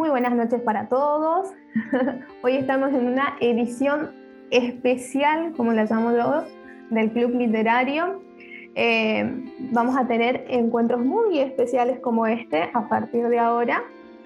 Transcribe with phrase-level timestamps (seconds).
[0.00, 1.52] Muy buenas noches para todos.
[2.42, 4.12] Hoy estamos en una edición
[4.50, 6.44] especial, como la llamo yo,
[6.88, 8.22] del Club Literario.
[8.74, 13.82] Eh, vamos a tener encuentros muy especiales como este a partir de ahora.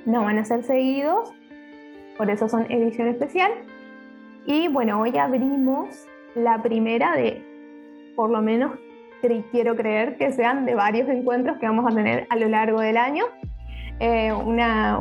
[0.07, 1.35] No van a ser seguidos,
[2.17, 3.51] por eso son edición especial.
[4.47, 6.07] Y bueno, hoy abrimos
[6.37, 7.43] la primera de,
[8.15, 8.79] por lo menos
[9.51, 12.97] quiero creer que sean de varios encuentros que vamos a tener a lo largo del
[12.97, 13.25] año.
[13.99, 15.01] Eh, una,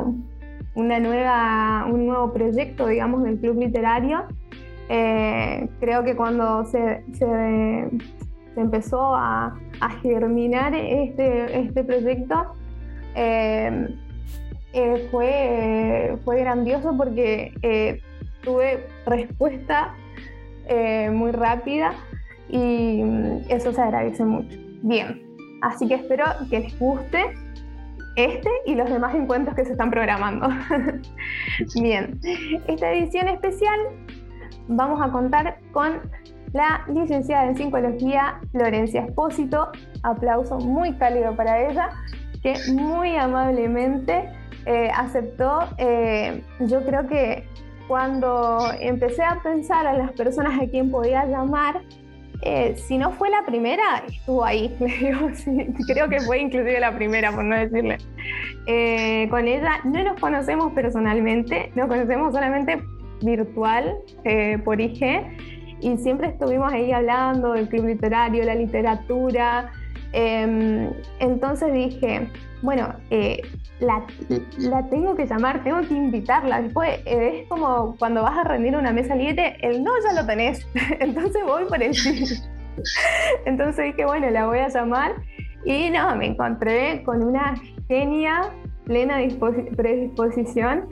[0.74, 4.24] una nueva, un nuevo proyecto, digamos, del club literario.
[4.88, 7.88] Eh, creo que cuando se, se,
[8.56, 9.58] empezó a,
[10.02, 12.54] germinar este, este proyecto,
[13.14, 13.88] eh,
[14.72, 17.52] eh, fue, fue grandioso porque
[18.42, 19.94] tuve respuesta
[21.12, 21.94] muy rápida
[22.48, 23.02] y
[23.48, 24.58] eso se agradece mucho.
[24.82, 25.22] Bien,
[25.62, 27.43] así que espero que les guste
[28.16, 30.48] este y los demás encuentros que se están programando.
[31.80, 32.18] Bien,
[32.66, 33.78] esta edición especial
[34.68, 36.00] vamos a contar con
[36.52, 39.72] la licenciada en psicología Florencia Espósito.
[40.02, 41.90] Aplauso muy cálido para ella,
[42.42, 44.28] que muy amablemente
[44.66, 45.68] eh, aceptó.
[45.78, 47.46] Eh, yo creo que
[47.88, 51.82] cuando empecé a pensar a las personas a quien podía llamar,
[52.42, 54.74] eh, si no fue la primera, estuvo ahí.
[55.86, 57.98] creo que fue inclusive la primera, por no decirle.
[58.66, 62.82] Eh, con ella no nos conocemos personalmente, nos conocemos solamente
[63.22, 65.22] virtual eh, por IG
[65.80, 69.72] y siempre estuvimos ahí hablando del club literario, la literatura.
[70.12, 70.90] Em,
[71.20, 72.28] entonces dije,
[72.62, 72.94] bueno,
[73.86, 74.06] la,
[74.58, 76.62] la, tengo que llamar, tengo que invitarla.
[76.62, 80.26] Después eh, es como cuando vas a rendir una mesa libre, el no ya lo
[80.26, 80.66] tenés,
[81.00, 82.42] entonces voy por el sí.
[83.46, 85.14] Entonces dije, bueno, la voy a llamar
[85.64, 87.54] y no, me encontré con una
[87.88, 88.50] genia,
[88.84, 89.18] plena
[89.76, 90.88] predisposición.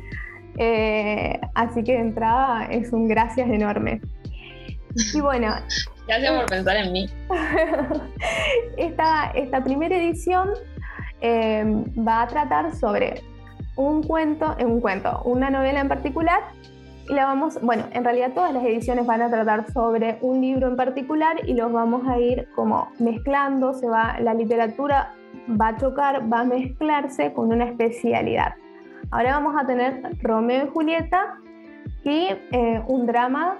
[0.58, 4.00] Eh, así que de entrada es un gracias enorme.
[5.14, 5.54] Y bueno.
[6.06, 7.08] Gracias por pensar en mí.
[8.76, 10.48] esta, esta primera edición
[11.24, 13.22] Em, va a tratar sobre
[13.76, 16.40] un cuento, un cuento, una novela en particular.
[17.08, 20.66] Y la vamos, bueno, en realidad todas las ediciones van a tratar sobre un libro
[20.66, 25.12] en particular y los vamos a ir como mezclando, se va, la literatura
[25.48, 28.54] va a chocar, va a mezclarse con una especialidad.
[29.12, 31.36] Ahora vamos a tener Romeo y Julieta
[32.02, 33.58] y eh, un drama,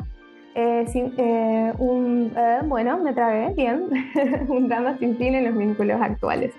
[0.57, 2.33] eh, eh, un,
[2.65, 3.89] bueno, me tragué bien,
[4.49, 6.53] un drama sin fin en los vínculos actuales.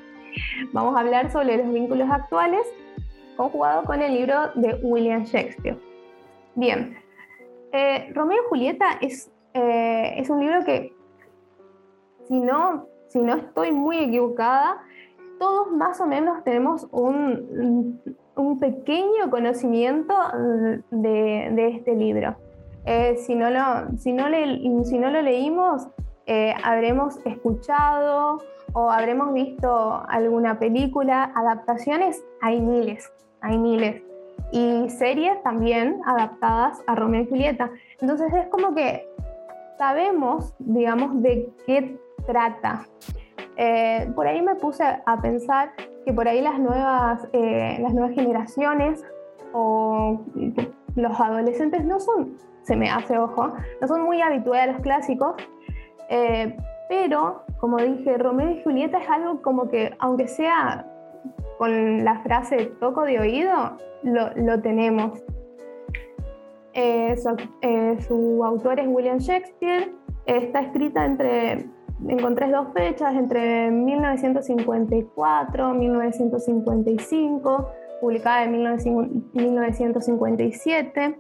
[0.72, 2.68] Vamos a hablar sobre los vínculos actuales
[3.36, 5.78] conjugado con el libro de William Shakespeare.
[6.56, 6.96] Bien,
[7.72, 10.94] eh, Romeo y Julieta es, eh, es un libro que,
[12.28, 14.82] si no, si no estoy muy equivocada,
[15.40, 18.02] todos más o menos tenemos un,
[18.36, 20.14] un pequeño conocimiento
[20.92, 22.36] de, de este libro.
[22.86, 25.88] Eh, si, no lo, si, no le, si no lo leímos,
[26.64, 28.40] habremos escuchado
[28.74, 33.12] o habremos visto alguna película, adaptaciones, hay miles,
[33.42, 34.02] hay miles.
[34.52, 37.72] Y series también adaptadas a Romeo y Julieta.
[38.02, 39.08] Entonces es como que
[39.78, 42.88] sabemos, digamos, de qué trata.
[43.58, 45.72] Eh, por ahí me puse a pensar
[46.06, 49.04] que por ahí las nuevas, eh, las nuevas generaciones
[49.54, 50.22] o
[50.96, 53.52] los adolescentes no son, se me hace ojo,
[53.82, 55.36] no son muy habituales a los clásicos,
[56.10, 56.58] eh,
[56.94, 60.86] pero, como dije, Romeo y Julieta es algo como que, aunque sea
[61.58, 65.24] con la frase toco de oído, lo, tenemos.
[66.74, 67.16] Eh,
[67.62, 69.92] eh, su, autor es William Shakespeare,
[70.28, 71.66] está escrita entre,
[72.08, 77.70] encontré dos fechas, entre 1954 y 1955,
[78.02, 81.20] publicada en 1957,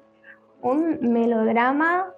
[0.62, 2.14] un melodrama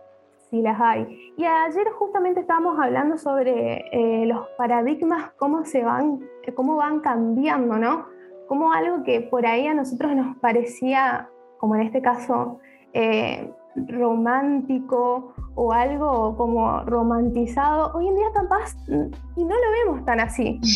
[0.55, 1.33] si las hay.
[1.37, 6.21] Y ayer justamente estábamos hablando sobre eh, los paradigmas, cómo se van,
[6.55, 8.05] cómo van cambiando, ¿no?
[8.47, 11.29] Como algo que por ahí a nosotros nos parecía,
[11.59, 12.59] como en este caso,
[12.93, 20.19] eh, romántico o algo como romantizado, hoy en día capaz y no lo vemos tan
[20.19, 20.59] así.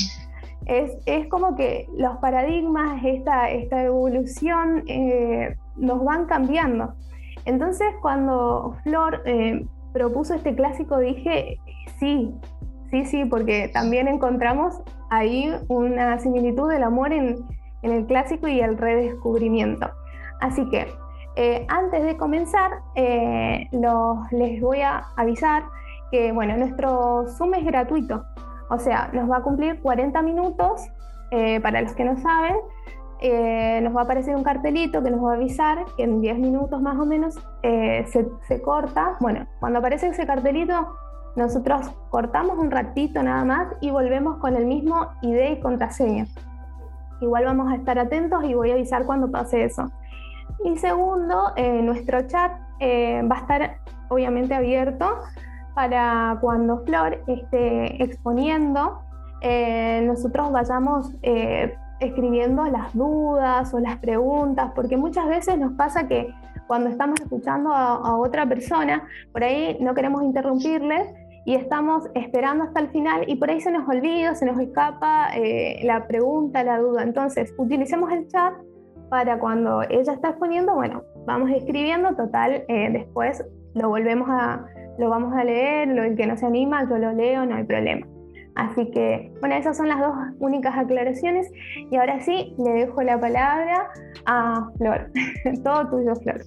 [0.66, 6.94] Es, es como que los paradigmas, esta, esta evolución eh, nos van cambiando.
[7.46, 11.60] Entonces, cuando Flor eh, propuso este clásico, dije,
[12.00, 12.34] sí,
[12.90, 17.38] sí, sí, porque también encontramos ahí una similitud del amor en,
[17.82, 19.90] el clásico y el redescubrimiento.
[20.42, 20.88] Así que,
[21.38, 23.70] eh, antes de comenzar, eh,
[24.32, 25.64] les voy a avisar
[26.12, 28.26] que, bueno, nuestro Zoom es gratuito,
[28.70, 30.82] o sea, nos va a cumplir 40 minutos,
[31.62, 32.56] para los que no saben,
[33.22, 36.40] eh, nos va a aparecer un cartelito que nos va a avisar que en 10
[36.40, 39.18] minutos más o menos eh, se, corta.
[39.20, 40.96] Bueno, cuando aparece ese cartelito,
[41.36, 46.28] nosotros cortamos un ratito nada más y volvemos con el mismo ID y contraseña.
[47.20, 49.92] Igual vamos a estar atentos y voy a avisar cuando pase eso.
[50.64, 53.78] Y segundo, eh, nuestro chat va a estar
[54.08, 55.18] obviamente abierto
[55.76, 59.02] para cuando Flor esté exponiendo,
[60.04, 61.12] nosotros vayamos
[62.00, 66.34] escribiendo las dudas o las preguntas, porque muchas veces nos pasa que
[66.68, 71.10] cuando estamos escuchando a, otra persona, por ahí no queremos interrumpirles
[71.46, 75.30] y estamos esperando hasta el final y por ahí se nos olvida, se nos escapa
[75.36, 77.02] eh, la pregunta, la duda.
[77.02, 78.54] Entonces, utilicemos el chat
[79.10, 83.44] para cuando ella está exponiendo, bueno, vamos escribiendo, total, eh, después
[83.74, 84.64] lo volvemos a,
[85.00, 87.64] lo vamos a leer, lo, el que no se anima, yo lo leo, no hay
[87.64, 88.06] problema.
[88.56, 91.48] Así que, bueno, esas son las dos únicas aclaraciones.
[91.92, 93.90] Y ahora sí, le dejo la palabra
[94.26, 95.12] a Flor.
[95.64, 96.42] Todo tuyo, Flor.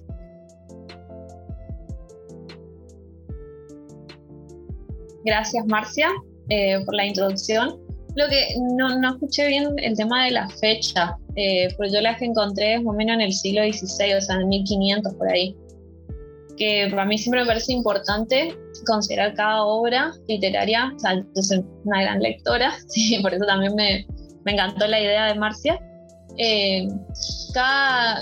[5.25, 6.09] Gracias, Marcia,
[6.49, 7.79] eh, por la introducción.
[8.15, 12.79] Lo que no, escuché bien el tema de la fecha, eh, pero yo las encontré
[12.79, 15.57] más o menos en el siglo XVI, o sea, en 1500 por ahí
[16.63, 18.55] que para mí siempre me parece importante
[18.85, 23.75] considerar cada obra literaria, o sea, yo soy una gran lectora, sí, por eso también
[23.75, 24.05] me,
[24.45, 25.79] me encantó la idea de Marcia.
[26.37, 26.87] Eh,
[27.53, 28.21] cada,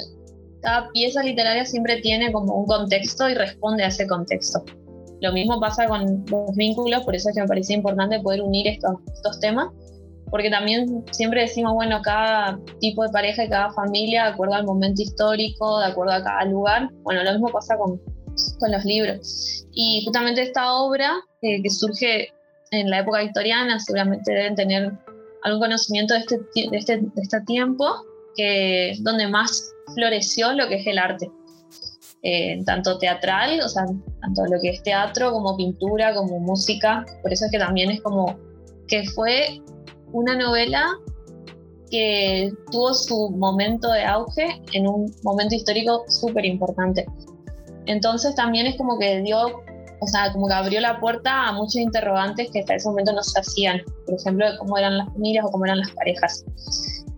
[0.62, 4.64] cada pieza literaria siempre tiene como un contexto y responde a ese contexto.
[5.22, 8.68] Lo mismo pasa con los vínculos, por eso es que me parecía importante poder unir
[8.68, 9.68] estos, estos temas,
[10.32, 14.66] porque también siempre decimos, bueno, cada tipo de pareja y cada familia, de acuerdo al
[14.66, 18.02] momento histórico, de acuerdo a cada lugar, bueno, lo mismo pasa con,
[18.60, 19.66] con los libros.
[19.74, 22.34] Y justamente esta obra, eh, que surge
[22.72, 24.92] en la época victoriana, seguramente deben tener
[25.44, 27.86] algún conocimiento de este, de este, de este tiempo,
[28.36, 31.30] que es donde más floreció lo que es el arte.
[32.24, 33.84] Eh, tanto teatral, o sea,
[34.22, 37.04] tanto lo que es teatro como pintura, como música.
[37.24, 38.38] Por eso es que también es como
[38.88, 39.60] que fue
[40.12, 40.86] una novela
[41.90, 47.06] que tuvo su momento de auge en un momento histórico súper importante.
[47.86, 49.64] Entonces también es como que dio,
[50.00, 53.24] o sea, como que abrió la puerta a muchos interrogantes que hasta ese momento no
[53.24, 56.46] se hacían, por ejemplo, cómo eran las familias o cómo eran las parejas.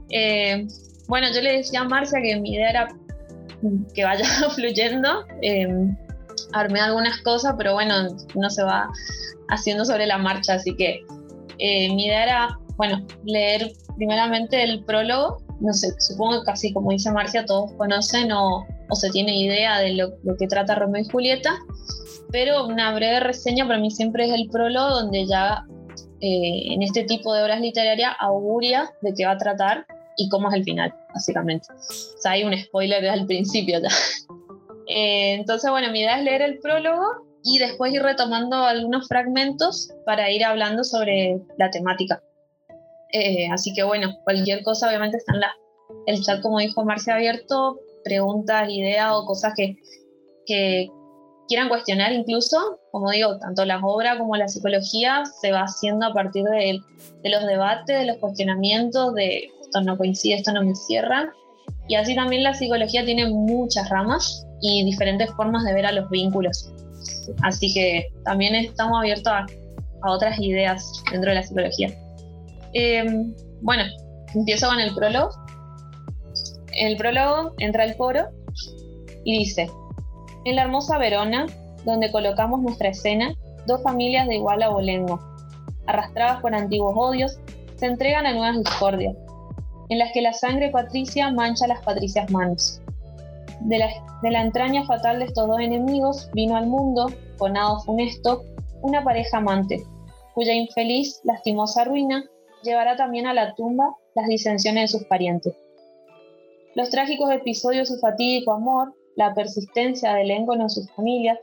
[0.09, 0.67] Eh,
[1.07, 2.87] bueno, yo le decía a Marcia que mi idea era
[3.93, 4.25] que vaya
[4.55, 5.25] fluyendo.
[5.41, 5.67] Eh,
[6.53, 8.89] armé algunas cosas, pero bueno, no se va
[9.49, 11.01] haciendo sobre la marcha, así que
[11.59, 16.91] eh, mi idea era, bueno, leer primeramente el prólogo, no sé, supongo que casi como
[16.91, 21.09] dice Marcia, todos conocen o, o se tiene idea de lo, que trata Romeo y
[21.09, 21.57] Julieta,
[22.31, 25.65] pero una breve reseña para mí siempre es el prólogo donde ya
[26.21, 30.49] eh, en este tipo de obras literarias auguria de qué va a tratar y cómo
[30.49, 31.67] es el final, básicamente.
[31.73, 33.89] O sea, hay un spoiler al principio ya.
[34.85, 39.89] Eh, entonces, bueno, mi idea es leer el prólogo y después ir retomando algunos fragmentos
[40.05, 42.21] para ir hablando sobre la temática.
[43.13, 45.53] Eh, así que bueno, cualquier cosa obviamente está en la,
[46.05, 49.77] el chat, como dijo Marcia, abierto preguntas, ideas o cosas que,
[51.47, 56.13] quieran cuestionar incluso, como digo, tanto las obras como la psicología se va haciendo a
[56.13, 56.79] partir de,
[57.23, 61.33] los debates, de los cuestionamientos, de esto no coincide, esto no me cierra.
[61.87, 66.09] Y así también la psicología tiene muchas ramas y diferentes formas de ver a los
[66.09, 66.71] vínculos.
[67.41, 69.45] Así que también estamos abiertos a,
[70.05, 71.89] otras ideas dentro de la psicología.
[72.73, 73.83] Em, bueno,
[74.33, 75.29] empiezo con el prólogo
[76.75, 78.27] el prólogo entra el coro
[79.23, 79.69] y dice,
[80.45, 81.47] en la hermosa Verona,
[81.85, 83.33] donde colocamos nuestra escena,
[83.65, 85.19] dos familias de igual abolengo,
[85.87, 87.39] arrastradas por antiguos odios,
[87.75, 89.15] se entregan a nuevas discordias,
[89.89, 92.81] en las que la sangre patricia mancha las patricias manos.
[93.61, 98.43] De la, entraña fatal de estos dos enemigos vino al mundo, con hado funesto,
[98.81, 99.83] una pareja amante,
[100.33, 102.23] cuya infeliz, lastimosa ruina
[102.63, 105.53] llevará también a la tumba las disensiones de sus parientes.
[106.75, 111.37] Los trágicos episodios de su fatídico amor, la persistencia del Engon en sus familias,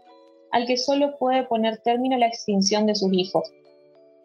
[0.50, 3.48] al que solo puede poner término la extinción de sus hijos.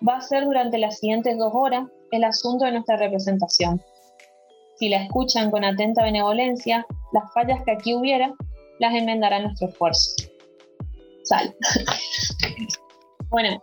[0.08, 3.82] Va a ser durante las siguientes dos horas el asunto de nuestra representación.
[4.78, 8.34] Si la escuchan con atenta benevolencia, las fallas que aquí hubiera
[8.80, 10.12] las enmendará nuestro esfuerzo.
[11.24, 11.56] Sal.
[13.30, 13.62] bueno,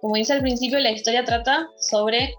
[0.00, 2.34] como dice al principio, la historia trata sobre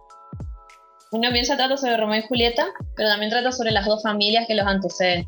[1.15, 4.55] una piensa trata sobre Romeo y Julieta, pero también trata sobre las dos familias que
[4.55, 5.27] los anteceden.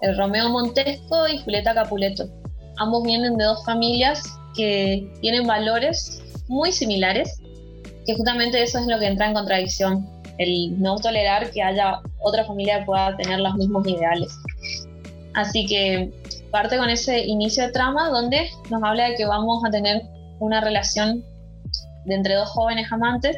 [0.00, 2.24] El Romeo Montesco y Julieta Capuleto.
[2.78, 4.22] Ambos vienen de dos familias
[4.56, 7.40] que tienen valores muy similares,
[8.06, 12.44] que justamente eso es lo que entra en contradicción el no tolerar que haya otra
[12.46, 14.32] familia que pueda tener los mismos ideales.
[15.34, 16.10] Así que
[16.50, 20.02] parte con ese inicio de trama donde nos habla de que vamos a tener
[20.38, 21.22] una relación
[22.06, 23.36] de entre dos jóvenes amantes,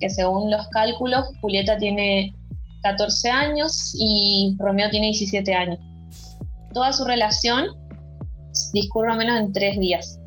[0.00, 2.34] que según los cálculos, Julieta tiene
[2.82, 5.78] 14 años y Romeo tiene 17 años.
[6.72, 7.66] Toda su relación
[8.72, 10.18] discurre menos en tres días.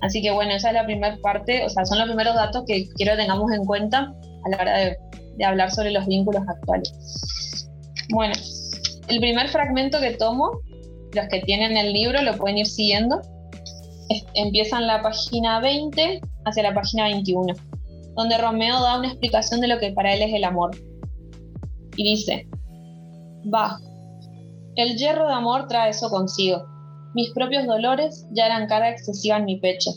[0.00, 2.88] Así que bueno, esa es la primera parte, o sea, son los primeros datos que
[2.94, 4.12] quiero que tengamos en cuenta
[4.44, 4.96] a la hora de,
[5.36, 7.68] de hablar sobre los vínculos actuales.
[8.10, 8.34] Bueno,
[9.08, 10.60] el primer fragmento que tomo,
[11.12, 13.20] los que tienen el libro lo pueden ir siguiendo,
[14.34, 17.54] empieza en la página 20 hacia la página 21,
[18.18, 20.72] donde Romeo da una explicación de lo que para él es el amor.
[21.96, 22.48] Y dice,
[23.54, 23.78] va,
[24.74, 26.66] el hierro de amor trae eso consigo.
[27.14, 29.92] Mis propios dolores ya eran carga excesiva en mi pecho.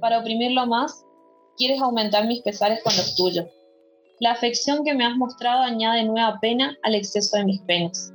[0.00, 1.04] Para oprimirlo más,
[1.56, 3.46] quieres aumentar mis pesares con los tuyos.
[4.18, 8.12] La afección que me has mostrado añade nueva pena al exceso de mis penas.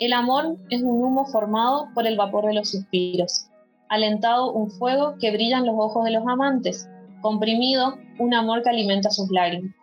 [0.00, 3.46] El amor es un humo formado por el vapor de los suspiros,
[3.88, 6.88] alentado un fuego que brilla en los ojos de los amantes,
[7.20, 9.74] comprimido un amor que alimenta sus lágrimas.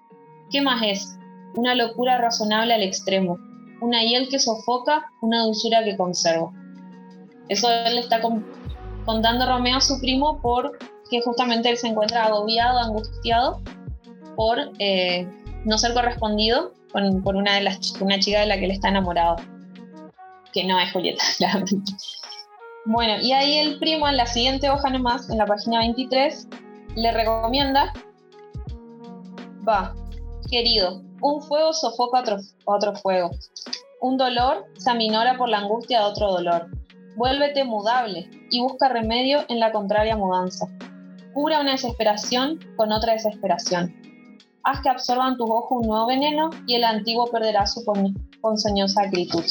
[0.52, 1.18] ¿Qué más es?
[1.56, 3.38] Una locura razonable al extremo,
[3.82, 6.52] una hiel que sofoca, una dulzura que conserva.
[7.50, 8.22] Eso él está
[9.06, 13.62] contando Romeo a su primo porque justamente él se encuentra agobiado, angustiado
[14.36, 15.28] por eh,
[15.64, 18.90] no ser correspondido con, por una, de las, una chica de la que él está
[18.90, 19.38] enamorado,
[20.54, 21.94] que no es Julieta, claramente.
[22.86, 26.48] Bueno, y ahí el primo en la siguiente hoja nomás, en la página 23,
[26.96, 27.94] le recomienda,
[29.68, 29.94] va,
[30.50, 33.32] querido, un fuego sofoca otro, otro fuego,
[34.02, 36.68] un dolor se aminora por la angustia de otro dolor.
[37.16, 40.68] Vuélvete mudable y busca remedio en la contraria mudanza.
[41.34, 43.96] Cura una desesperación con otra desesperación.
[44.64, 47.84] Haz que absorban tus ojos un nuevo veneno y el antiguo perderá su
[48.42, 49.44] ponzoñosa acritud.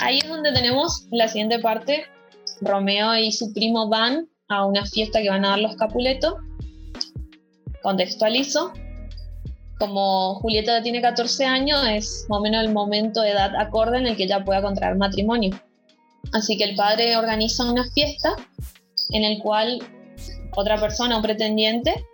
[0.00, 2.06] Ahí es donde tenemos la siguiente parte.
[2.60, 6.38] Romeo y su primo van a una fiesta que van a dar los Capuleto.
[7.82, 8.72] Contextualizo.
[9.78, 14.06] Como Julieta tiene 14 años, es más o menos el momento de edad acorde en
[14.06, 15.58] el que ella pueda contraer matrimonio.
[16.32, 18.36] Así que el padre organiza una fiesta
[19.10, 19.80] en el cual
[20.54, 22.04] otra persona, un pretendiente,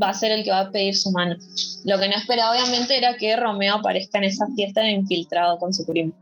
[0.00, 1.36] va a ser el que va a pedir su mano.
[1.84, 5.84] Lo que no esperaba obviamente era que Romeo aparezca en esa fiesta infiltrado con su
[5.84, 6.12] primo.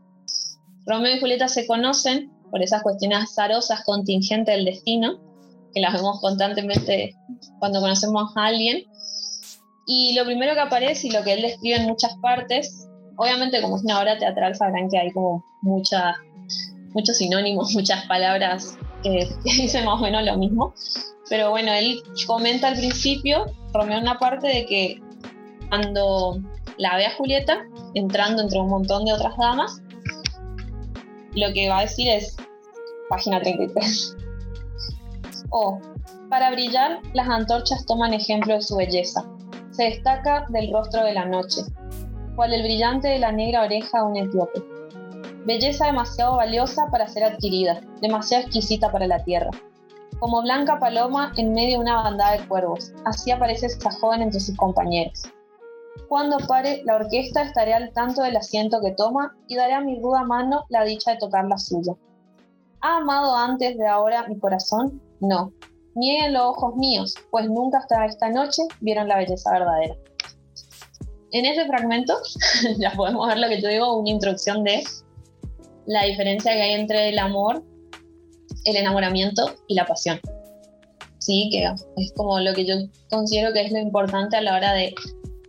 [0.85, 5.19] Romeo y Julieta se conocen por esas cuestiones azarosas, contingentes del destino,
[5.77, 7.15] que las vemos constantemente
[7.59, 8.83] cuando conocemos a alguien.
[9.85, 13.77] Y lo primero que aparece y lo que él describe en muchas partes, obviamente como
[13.77, 16.15] es una obra teatral, sabrán que hay como mucha,
[16.93, 20.73] muchos sinónimos, muchas palabras que, que dicen más o menos lo mismo.
[21.29, 25.01] Pero bueno, él comenta al principio, Romeo, una parte de que
[25.69, 26.41] cuando
[26.77, 29.81] la ve a Julieta, entrando entre un montón de otras damas,
[31.35, 32.35] lo que va a decir es,
[33.09, 34.16] página 33.
[35.49, 35.79] O,
[36.29, 39.25] para brillar, las antorchas toman ejemplo de su belleza.
[39.71, 41.61] Se destaca del rostro de la noche,
[42.35, 44.63] cual el brillante de la negra oreja de un etíope.
[45.45, 49.51] Belleza demasiado valiosa para ser adquirida, demasiado exquisita para la tierra.
[50.19, 54.39] Como blanca paloma en medio de una bandada de cuervos, así aparece esta joven entre
[54.39, 55.23] sus compañeros.
[56.09, 59.99] Cuando pare la orquesta estaré al tanto del asiento que toma y daré a mi
[59.99, 61.93] ruda mano la dicha de tocar la suya.
[62.81, 65.01] ¿Ha amado antes de ahora mi corazón?
[65.19, 65.51] No.
[65.95, 69.95] Nieguen los ojos míos, pues nunca hasta esta noche vieron la belleza verdadera.
[71.31, 72.13] En este fragmento
[72.79, 74.83] ya podemos ver lo que yo digo, una introducción de
[75.87, 77.63] la diferencia que hay entre el amor,
[78.65, 80.19] el enamoramiento y la pasión.
[81.17, 81.65] Sí, que
[82.01, 82.75] es como lo que yo
[83.09, 84.93] considero que es lo importante a la hora de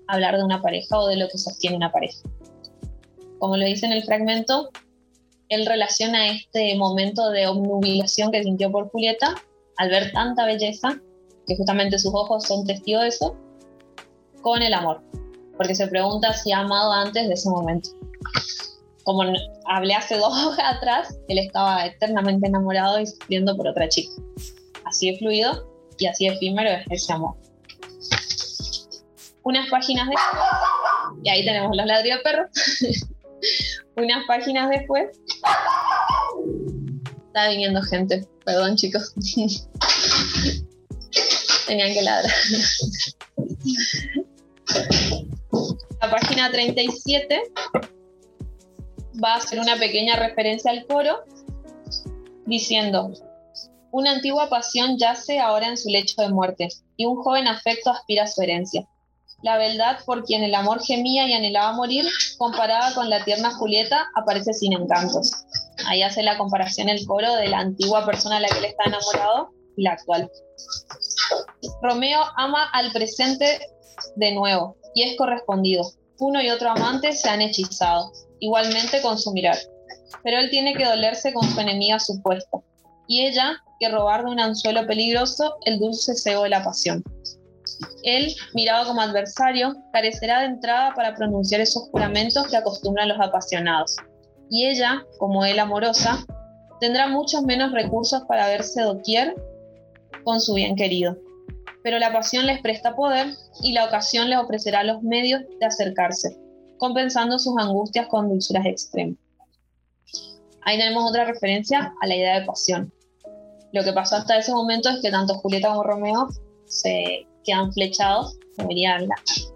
[0.09, 2.19] hablar de una pareja o de lo que sostiene una pareja.
[3.39, 4.71] Como lo dice en el fragmento,
[5.49, 9.35] él relaciona este momento de obnubilación que sintió por Julieta
[9.77, 11.01] al ver tanta belleza,
[11.47, 13.37] que justamente sus ojos son testigos de eso,
[14.43, 15.03] con el amor,
[15.57, 17.91] porque se pregunta si ha amado antes de ese momento.
[19.05, 19.23] Como
[19.67, 24.13] hablé hace dos horas atrás, él estaba eternamente enamorado y sufriendo por otra chica.
[24.85, 25.67] Así de fluido
[25.99, 27.35] y así efímero es ese amor
[29.49, 30.43] unas páginas después,
[31.25, 32.47] y ahí tenemos los ladrillos de
[34.01, 35.09] unas páginas después,
[37.27, 39.15] está viniendo gente, perdón chicos,
[41.67, 42.33] tenían que ladrar.
[46.01, 47.43] La página 37
[49.23, 51.25] va a hacer una pequeña referencia al coro
[52.47, 53.13] diciendo,
[53.91, 58.25] una antigua pasión yace ahora en su lecho de muerte y un joven afecto aspira
[58.25, 58.87] a su herencia
[59.43, 62.07] la beldad por quien el amor gemía y anhelaba morir,
[62.39, 65.33] comparada con la tierna Julieta, aparece sin encantos.
[65.87, 68.85] Ahí hace la comparación el coro de la antigua persona a la que él está
[68.87, 70.31] enamorado y la actual.
[71.83, 73.61] Romeo ama al presente
[74.17, 75.89] de nuevo y es correspondido.
[76.19, 79.57] Uno y otro amante se han hechizado, igualmente con su mirar.
[80.25, 82.59] Pero él tiene que dolerse con su enemiga supuesta,
[83.07, 87.05] y ella que robar de un anzuelo peligroso el dulce cebo de la pasión.
[88.03, 93.97] Él, mirado como adversario, carecerá de entrada para pronunciar esos juramentos que acostumbran los apasionados.
[94.51, 96.25] Y ella, como él amorosa,
[96.81, 99.35] tendrá muchos menos recursos para verse doquier
[100.25, 101.17] con su bien querido.
[101.83, 103.29] Pero la pasión les presta poder
[103.63, 106.37] y la ocasión les ofrecerá los medios de acercarse,
[106.79, 109.17] compensando sus angustias con dulzuras extremas.
[110.63, 112.93] Ahí tenemos otra referencia a la idea de pasión.
[113.73, 116.29] Lo que pasó hasta ese momento es que tanto Julieta como Romeo
[116.67, 119.15] se quedan flechados, vería la,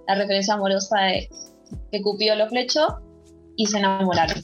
[0.08, 1.28] la referencia amorosa de
[1.90, 2.98] que Cupido lo flechó
[3.56, 4.42] y se enamoraron.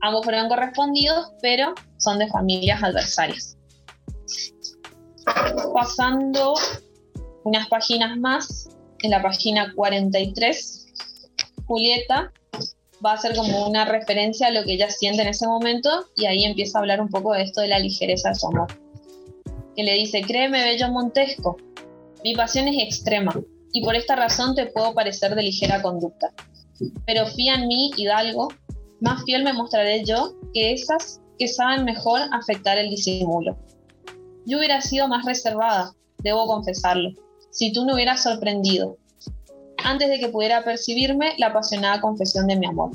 [0.00, 3.58] Ambos fueron correspondidos, pero son de familias adversarias.
[5.74, 6.54] Pasando
[7.44, 8.70] unas páginas más,
[9.02, 10.86] en la página 43,
[11.66, 12.32] Julieta
[13.04, 16.24] va a hacer como una referencia a lo que ella siente en ese momento y
[16.24, 18.68] ahí empieza a hablar un poco de esto de la ligereza de su amor.
[19.74, 21.58] Que le dice, créeme, bello Montesco,
[22.24, 23.34] mi pasión es extrema
[23.72, 26.32] y por esta razón te puedo parecer de ligera conducta.
[27.06, 28.48] Pero fía en mí, Hidalgo,
[29.00, 33.56] más fiel me mostraré yo que esas que saben mejor afectar el disimulo.
[34.46, 35.92] Yo hubiera sido más reservada,
[36.22, 37.10] debo confesarlo,
[37.50, 38.96] si tú no hubieras sorprendido,
[39.84, 42.90] antes de que pudiera percibirme la apasionada confesión de mi amor.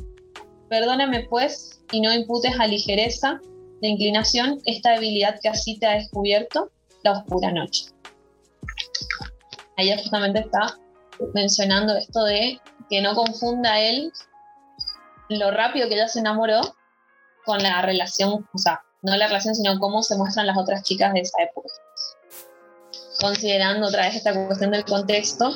[0.70, 3.40] Perdóname, pues, y no imputes a ligereza
[3.82, 6.72] de inclinación esta debilidad que así te ha descubierto
[7.04, 7.86] la oscura noche.
[9.78, 10.78] Ella justamente está
[11.34, 12.60] mencionando esto de
[12.90, 14.12] que no confunda él
[15.30, 16.60] lo rápido que ella se enamoró
[17.46, 21.14] con la relación, o sea, no la relación, sino cómo se muestran las otras chicas
[21.14, 21.70] de esa época.
[23.20, 25.54] Considerando otra vez esta cuestión del contexto,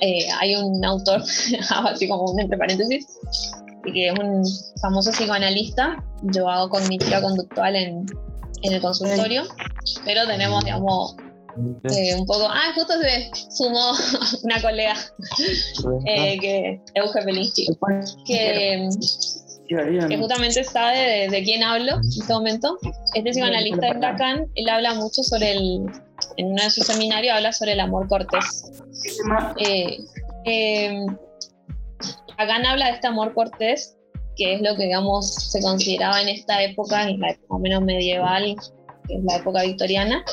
[0.00, 1.22] eh, hay un autor,
[1.70, 3.06] así como un entre paréntesis,
[3.84, 4.44] que es un
[4.80, 8.06] famoso psicoanalista, yo hago cognitiva conductual en,
[8.62, 9.44] en el consultorio,
[10.04, 11.16] pero tenemos, digamos,
[11.56, 12.46] eh, un poco.
[12.48, 13.92] Ah, justo se sumó
[14.42, 14.94] una colega,
[16.06, 17.66] eh, que Euge Pelinchi,
[18.26, 18.88] que,
[20.08, 22.78] que justamente sabe de, quién hablo en este momento.
[23.14, 25.86] Este psicoanalista de Lacan, él habla mucho sobre el.
[26.36, 28.70] En uno de sus seminarios habla sobre el amor cortés.
[29.58, 29.98] Eh,
[30.44, 31.06] eh,
[32.38, 33.96] Lacan habla de este amor cortés,
[34.36, 38.56] que es lo que, digamos, se consideraba en esta época, en la época menos medieval,
[39.08, 40.24] que es la época victoriana,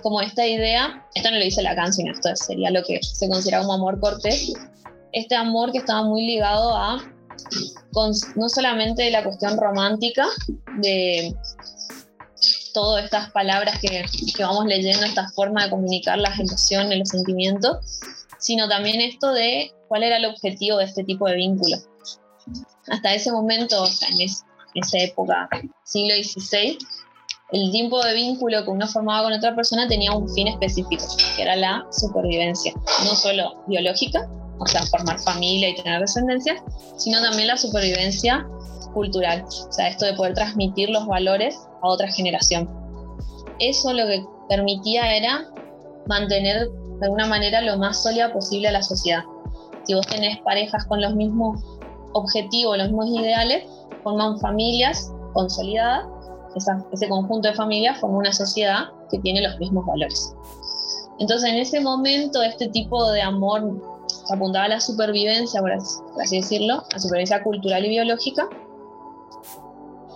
[0.00, 3.62] como esta idea, esto no lo dice la canción, esto sería lo que se considera
[3.64, 4.52] un amor cortés,
[5.12, 7.02] este amor que estaba muy ligado a
[8.36, 10.26] no solamente la cuestión romántica
[10.78, 11.34] de
[12.72, 14.04] todas estas palabras que,
[14.36, 18.00] que, vamos leyendo, esta forma de comunicar las emociones, los sentimientos,
[18.38, 21.76] sino también esto de cuál era el objetivo de este tipo de vínculo.
[22.88, 24.28] Hasta ese momento, o sea, en, en
[24.74, 25.48] esa época,
[25.84, 26.78] siglo XVI,
[27.52, 31.04] el tiempo de vínculo que uno formaba con otra persona tenía un fin específico,
[31.36, 32.72] que era la supervivencia,
[33.04, 36.62] no solo biológica, o sea, formar familia y tener descendencia,
[36.96, 38.46] sino también la supervivencia
[38.94, 42.68] cultural, o sea, esto de poder transmitir los valores a otra generación.
[43.58, 45.46] Eso lo que permitía era
[46.06, 49.22] mantener de alguna manera lo más sólida posible a la sociedad.
[49.84, 51.62] Si vos tenés parejas con los mismos
[52.12, 53.64] objetivos, los mismos ideales,
[54.02, 56.04] forman familias consolidadas
[56.56, 60.34] ese conjunto de familias forma una sociedad que tiene los mismos valores.
[61.18, 63.62] Entonces, en ese momento, este tipo de amor
[64.08, 68.48] se apuntaba a la supervivencia, por así, decirlo, a supervivencia cultural y biológica,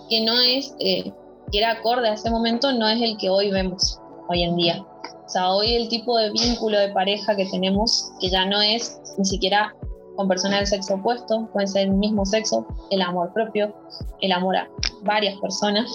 [0.09, 1.11] que no es, eh,
[1.51, 4.85] que era acorde a ese momento, no es el que hoy vemos, hoy en día.
[5.25, 8.99] O sea, hoy el tipo de vínculo de pareja que tenemos, que ya no es
[9.17, 9.75] ni siquiera
[10.15, 13.73] con personas del sexo opuesto, pueden ser el mismo sexo, el amor propio,
[14.21, 14.69] el amor a
[15.05, 15.87] varias personas.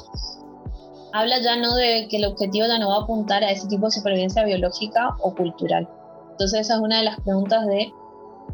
[1.12, 3.86] Habla ya no de que el objetivo ya no va a apuntar a ese tipo
[3.86, 5.88] de supervivencia biológica o cultural.
[6.30, 7.92] Entonces esa es una de las preguntas de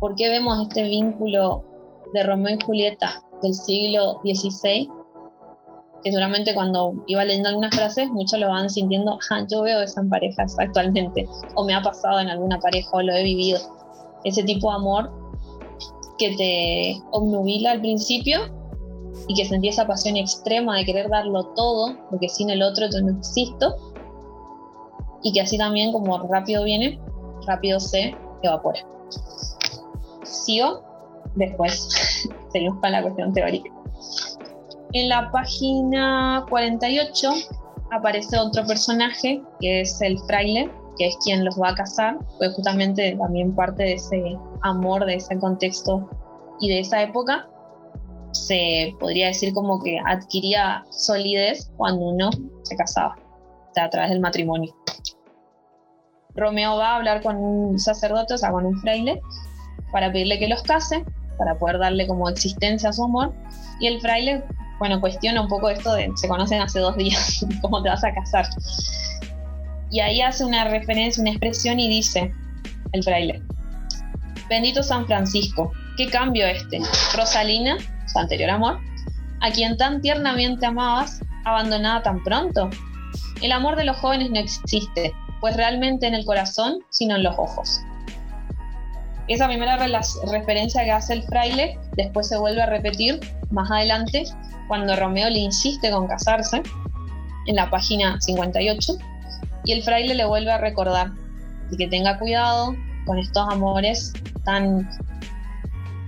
[0.01, 1.65] por qué vemos este vínculo
[2.13, 4.91] de Romeo y Julieta del siglo XVI,
[6.03, 10.01] que seguramente cuando iba leyendo algunas frases muchos lo van sintiendo, ah, yo veo eso
[10.09, 13.59] parejas actualmente, o me ha pasado en alguna pareja, o lo he vivido.
[14.25, 15.11] Ese tipo de amor
[16.19, 18.41] que te obnubila al principio
[19.29, 23.19] y que sentí esa pasión extrema de querer darlo todo, porque sin el otro no
[23.19, 23.77] existo,
[25.23, 27.01] y que así también como rápido viene,
[27.47, 28.81] rápido se evapora.
[30.23, 30.83] sigo,
[31.35, 33.71] después seguimos con la cuestión teórica.
[34.93, 37.31] En la página 48
[37.91, 42.55] aparece otro personaje que es el fraile, que es quien los va a casar, pues
[42.55, 46.09] justamente también parte de ese amor, de ese contexto
[46.61, 47.49] y de esa época,
[48.47, 52.31] se podría decir como que adquiría solidez cuando uno
[52.63, 54.75] se casaba, o sea, a través del matrimonio.
[56.35, 59.21] Romeo va a hablar con un sacerdote, o sea, con un fraile,
[59.91, 61.05] para pedirle que los case,
[61.39, 63.33] para poder darle como existencia a su amor,
[63.81, 64.45] y el fraile,
[64.79, 68.13] bueno, cuestiona un poco esto de, se conocen hace dos días, ¿cómo te vas a
[68.13, 68.47] casar?
[69.91, 72.33] Y ahí hace una referencia, una expresión y dice,
[72.93, 73.43] el fraile,
[74.49, 76.81] bendito San Francisco, qué cambio este,
[77.17, 78.81] Rosalina, su anterior amor,
[79.41, 82.71] a quien tan tiernamente amabas, abandonada tan pronto.
[83.43, 87.39] El amor de los jóvenes no existe, pues realmente en el corazón, sino en los
[87.39, 87.81] ojos.
[89.29, 94.25] Esa primera referencia que hace el fraile después se vuelve a repetir más adelante
[94.69, 96.63] cuando Romeo le insiste con casarse,
[97.47, 98.95] en la página 58,
[99.65, 101.13] y el fraile le vuelve a recordar
[101.77, 104.13] que tenga cuidado con estos amores
[104.45, 104.89] tan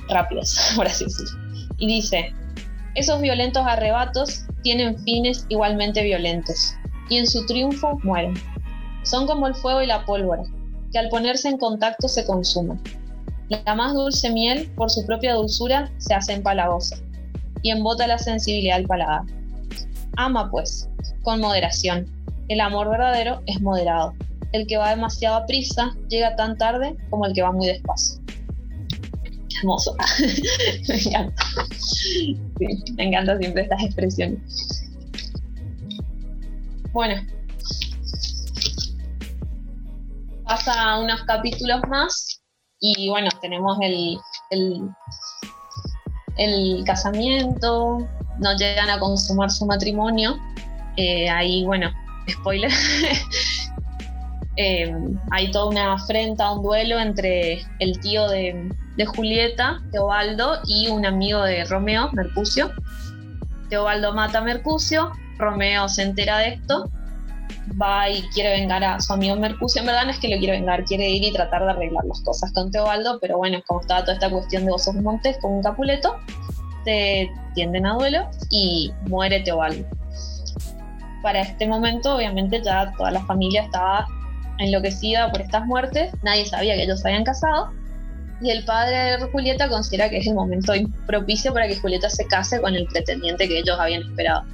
[0.08, 1.47] rápidos, por así decirlo.
[1.78, 2.34] Y dice,
[2.94, 6.74] esos violentos arrebatos tienen fines igualmente violentos,
[7.08, 8.34] y en su triunfo mueren.
[9.04, 10.42] Son como el fuego y la pólvora,
[10.92, 12.80] que al ponerse en contacto se consumen.
[13.48, 16.96] La más dulce miel, por su propia dulzura, se hace empalagosa
[17.62, 19.22] y embota la sensibilidad del paladar.
[20.16, 20.88] Ama, pues,
[21.22, 22.06] con moderación.
[22.48, 24.14] El amor verdadero es moderado.
[24.52, 28.20] El que va demasiado a prisa llega tan tarde como el que va muy despacio.
[29.58, 29.96] Hermoso.
[30.88, 31.44] me encanta.
[32.96, 34.40] me encanta siempre estas expresiones.
[36.92, 37.22] Bueno,
[40.44, 42.40] pasa unos capítulos más
[42.80, 44.18] y bueno, tenemos el,
[46.36, 47.98] el, casamiento,
[48.38, 50.38] no llegan a consumar su matrimonio.
[50.96, 51.90] Eh, ahí, bueno,
[52.30, 52.70] spoiler.
[54.58, 54.92] eh,
[55.30, 58.68] hay toda una afrenta, un duelo entre el tío de,
[59.06, 62.72] Julieta, Teobaldo, y un amigo de Romeo, Mercucio.
[63.70, 66.90] Teobaldo mata a Mercucio, Romeo se entera de esto
[67.80, 69.80] va y quiere vengar a su amigo Mercucio.
[69.80, 72.20] En verdad no es que lo quiere vengar, quiere ir y tratar de arreglar las
[72.22, 75.62] cosas con Teobaldo, pero bueno, como estaba toda esta cuestión de osos montes con un
[75.62, 76.16] capuleto,
[76.84, 79.86] se tienden a duelo y muere Teobaldo.
[81.22, 84.06] Para este momento, obviamente, ya toda la familia estaba
[84.58, 87.70] enloquecida por estas muertes, nadie sabía que ellos se habían casado,
[88.40, 90.72] y el padre de Julieta considera que es el momento
[91.06, 94.44] propicio para que Julieta se case con el pretendiente que ellos habían esperado.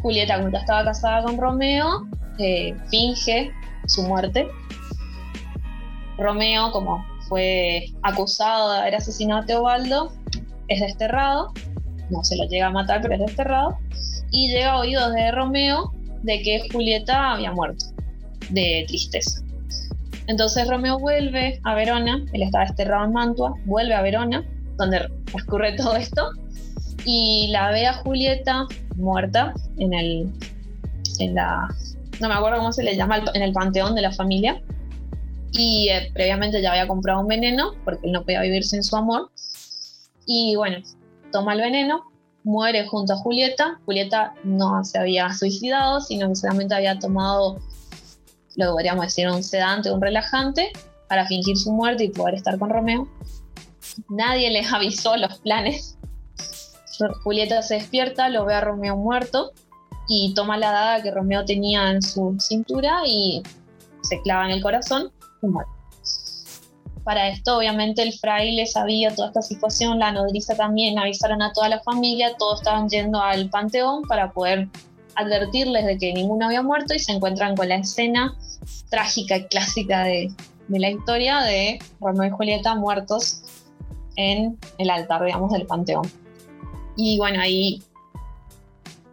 [0.00, 2.08] Julieta, como ya estaba casada con Romeo,
[2.38, 3.52] eh, finge
[3.86, 4.48] su muerte.
[6.16, 10.12] Romeo, como fue acusado de haber asesinado a Teobaldo,
[10.68, 11.52] es desterrado.
[12.08, 13.76] No se lo llega a matar, pero es desterrado.
[14.30, 17.86] Y llega a oídos de Romeo de que Julieta había muerto,
[18.50, 19.40] de tristeza.
[20.26, 24.44] Entonces Romeo vuelve a Verona, él estaba desterrado en Mantua, vuelve a Verona,
[24.76, 26.30] donde transcurre todo esto,
[27.04, 30.32] y la ve a Julieta muerta en el,
[31.18, 31.68] en la,
[32.20, 34.62] no me acuerdo cómo se le llama, en el panteón de la familia.
[35.52, 38.96] Y eh, previamente ya había comprado un veneno porque él no podía vivir sin su
[38.96, 39.30] amor.
[40.26, 40.78] Y bueno,
[41.32, 42.04] toma el veneno,
[42.44, 43.80] muere junto a Julieta.
[43.84, 47.58] Julieta no se había suicidado, sino que solamente había tomado,
[48.56, 50.72] lo que decir, un sedante, un relajante,
[51.08, 53.08] para fingir su muerte y poder estar con Romeo.
[54.08, 55.96] Nadie les avisó los planes
[57.22, 59.52] Julieta se despierta, lo ve a Romeo muerto
[60.08, 63.42] y toma la daga que Romeo tenía en su cintura y
[64.02, 65.10] se clava en el corazón
[65.42, 65.68] y muere.
[67.04, 71.68] Para esto, obviamente, el fraile sabía toda esta situación, la nodriza también, avisaron a toda
[71.68, 74.68] la familia, todos estaban yendo al panteón para poder
[75.14, 78.36] advertirles de que ninguno había muerto y se encuentran con la escena
[78.90, 80.32] trágica y clásica de,
[80.68, 83.42] la historia de Romeo y Julieta muertos
[84.16, 86.10] en el altar, digamos, del panteón.
[86.96, 87.82] Y bueno, ahí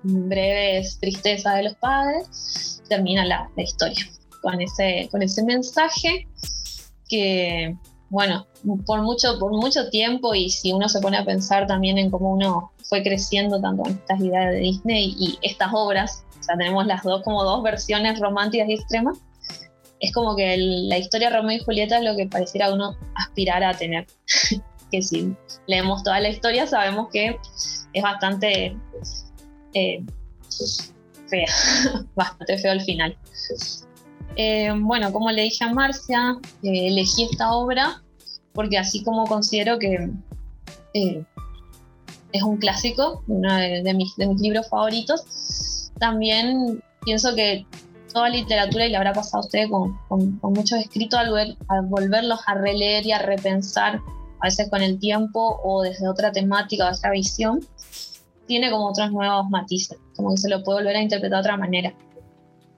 [0.03, 4.05] breves tristeza de los padres, termina la, historia
[4.41, 6.27] con ese, con ese mensaje
[7.09, 7.75] que,
[8.09, 8.45] bueno,
[8.85, 12.31] por mucho, por mucho tiempo y si uno se pone a pensar también en cómo
[12.31, 17.03] uno fue creciendo tanto estas ideas de Disney y estas obras, o sea, tenemos las
[17.03, 19.17] dos como dos versiones románticas y extremas,
[19.99, 23.63] es como que la historia de Romeo y Julieta es lo que pareciera uno aspirar
[23.63, 24.05] a tener.
[24.91, 25.35] que si
[25.67, 27.37] leemos toda la historia sabemos que
[27.93, 28.77] es bastante
[29.73, 30.03] eh,
[31.27, 31.47] fea,
[32.15, 33.17] bastante feo el final.
[34.35, 38.01] Eh, bueno, como le dije a Marcia, eh, elegí esta obra
[38.53, 40.09] porque así como considero que
[42.37, 47.65] es un clásico, uno de, mis, de mis libros favoritos, también pienso que
[48.13, 52.39] toda literatura, y le habrá pasado a usted con, con, muchos escritos, al, al, volverlos
[52.47, 53.99] a releer y a repensar,
[54.39, 57.59] a veces con el tiempo o desde otra temática o otra visión,
[58.47, 61.57] tiene como otros nuevos matices, como que se lo puede volver a interpretar de otra
[61.57, 61.93] manera.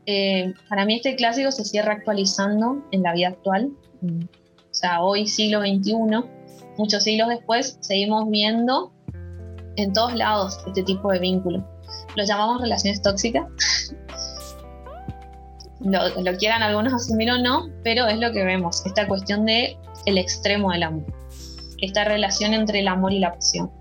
[0.06, 5.28] Eh, para mí este clásico se cierra actualizando en la vida actual, o sea, hoy
[5.28, 5.94] siglo XXI,
[6.78, 8.92] muchos siglos después, seguimos viendo
[9.80, 11.64] en todos lados este tipo de vínculos.
[12.16, 13.46] Lo llamamos relaciones tóxicas.
[15.82, 20.72] lo, quieran algunos asumir o no, pero es lo que vemos, esta cuestión de extremo
[20.72, 21.06] del amor,
[21.82, 23.72] esta relación entre el amor y la pasión.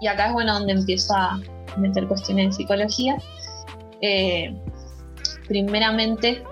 [0.00, 1.40] Y acá es bueno donde empiezo a
[1.76, 3.16] meter cuestiones de psicología.
[4.00, 4.54] Eh,
[5.46, 6.42] primeramente,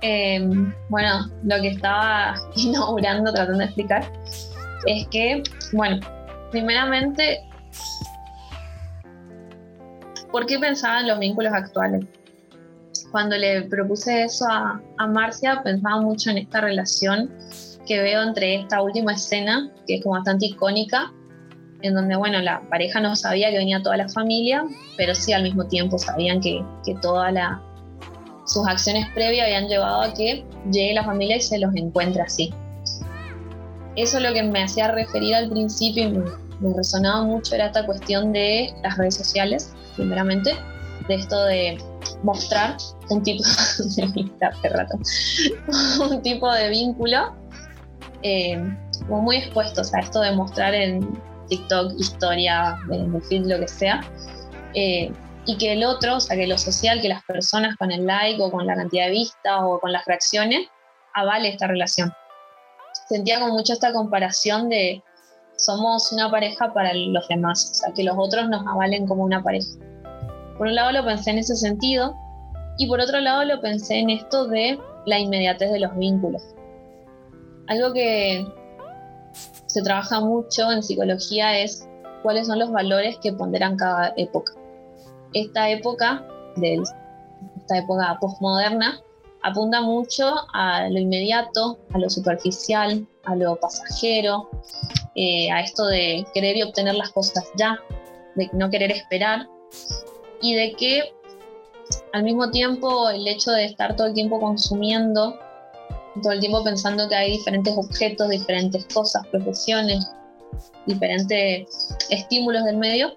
[0.00, 4.10] em, bueno, lo que estaba inaugurando, tratando de explicar,
[4.86, 6.00] es que, bueno,
[6.50, 7.46] primeramente,
[10.32, 12.04] ¿por qué pensaba en los vínculos actuales?
[13.12, 17.30] Cuando le propuse eso a, a Marcia, pensaba mucho en esta relación
[17.86, 21.12] que veo entre esta última escena, que es como bastante icónica,
[21.82, 24.64] en donde, bueno, la pareja no sabía que venía toda la familia,
[24.96, 27.34] pero sí al mismo tiempo sabían que, que todas
[28.46, 32.54] sus acciones previas habían llevado a que llegue la familia y se los encuentre así.
[33.96, 36.24] Eso es lo que me hacía referir al principio y me,
[36.76, 40.54] resonaba mucho era esta cuestión de las redes sociales, primeramente,
[41.08, 41.78] de esto de
[42.22, 42.76] mostrar
[43.10, 43.42] un tipo
[44.62, 44.98] de rato,
[46.10, 47.34] un tipo de vínculo
[48.22, 48.56] eh,
[49.08, 54.00] muy expuesto, a esto de mostrar en TikTok, historia, en el feed, lo que sea.
[54.74, 55.12] Eh,
[55.44, 58.40] y que el otro, o sea, que lo social, que las personas con el like
[58.40, 60.68] o con la cantidad de vistas o con las reacciones,
[61.14, 62.12] avale esta relación.
[63.08, 65.02] Sentía como mucho esta comparación de
[65.64, 69.42] somos una pareja para los demás, o sea, que los otros nos avalen como una
[69.42, 69.70] pareja.
[70.58, 72.14] Por un lado lo pensé en ese sentido
[72.78, 76.42] y por otro lado lo pensé en esto de la inmediatez de los vínculos.
[77.68, 78.46] Algo que
[79.66, 81.88] se trabaja mucho en psicología es
[82.22, 84.52] cuáles son los valores que ponderan cada época.
[85.32, 86.82] Esta época, de
[87.56, 89.00] esta época postmoderna,
[89.42, 94.50] apunta mucho a lo inmediato, a lo superficial, a lo pasajero,
[95.14, 97.78] eh, a esto de querer y obtener las cosas ya,
[98.34, 99.46] de no querer esperar
[100.40, 101.12] y de que
[102.12, 105.38] al mismo tiempo el hecho de estar todo el tiempo consumiendo
[106.20, 110.06] todo el tiempo pensando que hay diferentes objetos, diferentes cosas, profesiones,
[110.86, 113.16] diferentes estímulos del medio,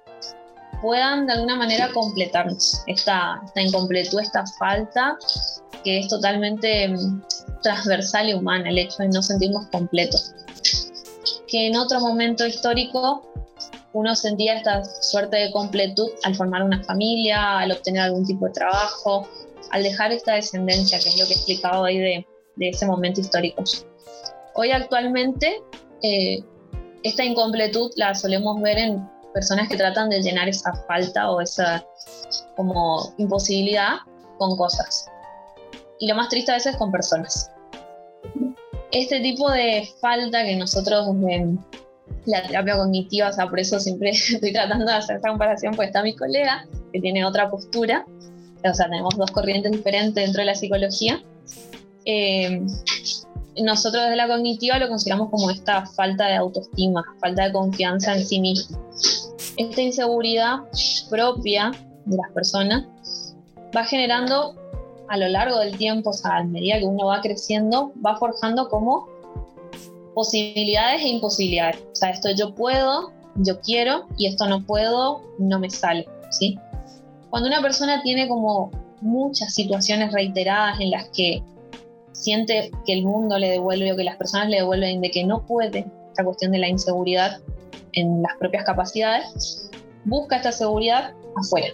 [0.81, 5.17] puedan de alguna manera completarnos esta, esta incompletud, esta falta
[5.83, 7.23] que es totalmente mm,
[7.61, 10.33] transversal y humana, el hecho de no sentirnos completos.
[11.47, 13.23] Que en otro momento histórico
[13.93, 18.51] uno sentía esta suerte de completud al formar una familia, al obtener algún tipo de
[18.51, 19.27] trabajo,
[19.71, 22.25] al dejar esta descendencia, que es lo que he explicado hoy de,
[22.59, 23.63] ese momento histórico.
[24.55, 25.61] Hoy actualmente
[26.01, 26.43] eh,
[27.03, 31.85] esta incompletud la solemos ver en personas que tratan de llenar esa falta o esa
[32.55, 33.97] como imposibilidad
[34.37, 35.09] con cosas.
[35.99, 37.51] Y lo más triste a veces es con personas.
[38.95, 41.59] Este tipo de falta que nosotros en
[42.25, 45.89] la terapia cognitiva, o sea, por eso siempre estoy tratando de hacer esta comparación, pues
[45.89, 48.05] está mi colega que tiene otra postura,
[48.63, 51.21] o sea, tenemos dos corrientes diferentes dentro de la psicología,
[52.05, 52.61] eh,
[53.61, 58.25] nosotros desde la cognitiva lo consideramos como esta falta de autoestima, falta de confianza en
[58.25, 58.79] sí mismo.
[59.57, 60.59] Esta inseguridad
[61.09, 61.71] propia
[62.05, 62.85] de las personas
[63.75, 64.55] va generando
[65.07, 68.69] a lo largo del tiempo, o sea, a medida que uno va creciendo, va forjando
[68.69, 69.07] como
[70.13, 71.77] posibilidades e imposibilidades.
[71.91, 76.57] O sea, esto yo puedo, yo quiero, y esto no puedo, no me sale, ¿sí?
[77.29, 81.43] Cuando una persona tiene como muchas situaciones reiteradas en las que
[82.13, 85.45] siente que el mundo le devuelve o que las personas le devuelven de que no
[85.45, 87.39] puede, esta cuestión de la inseguridad
[87.91, 89.69] en las propias capacidades,
[90.05, 91.67] busca esta seguridad afuera.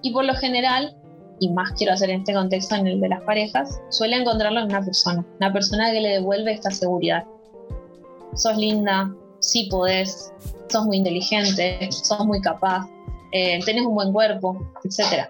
[0.00, 0.96] Y por lo general,
[1.40, 4.66] y más quiero hacer en este contexto en el de las parejas, suele encontrarlo en
[4.66, 7.24] una persona, una persona que le devuelve esta seguridad.
[8.34, 10.32] Sos linda, sí podés,
[10.68, 12.86] sos muy inteligente, sos muy capaz,
[13.32, 15.28] eh, tenés un buen cuerpo, etcétera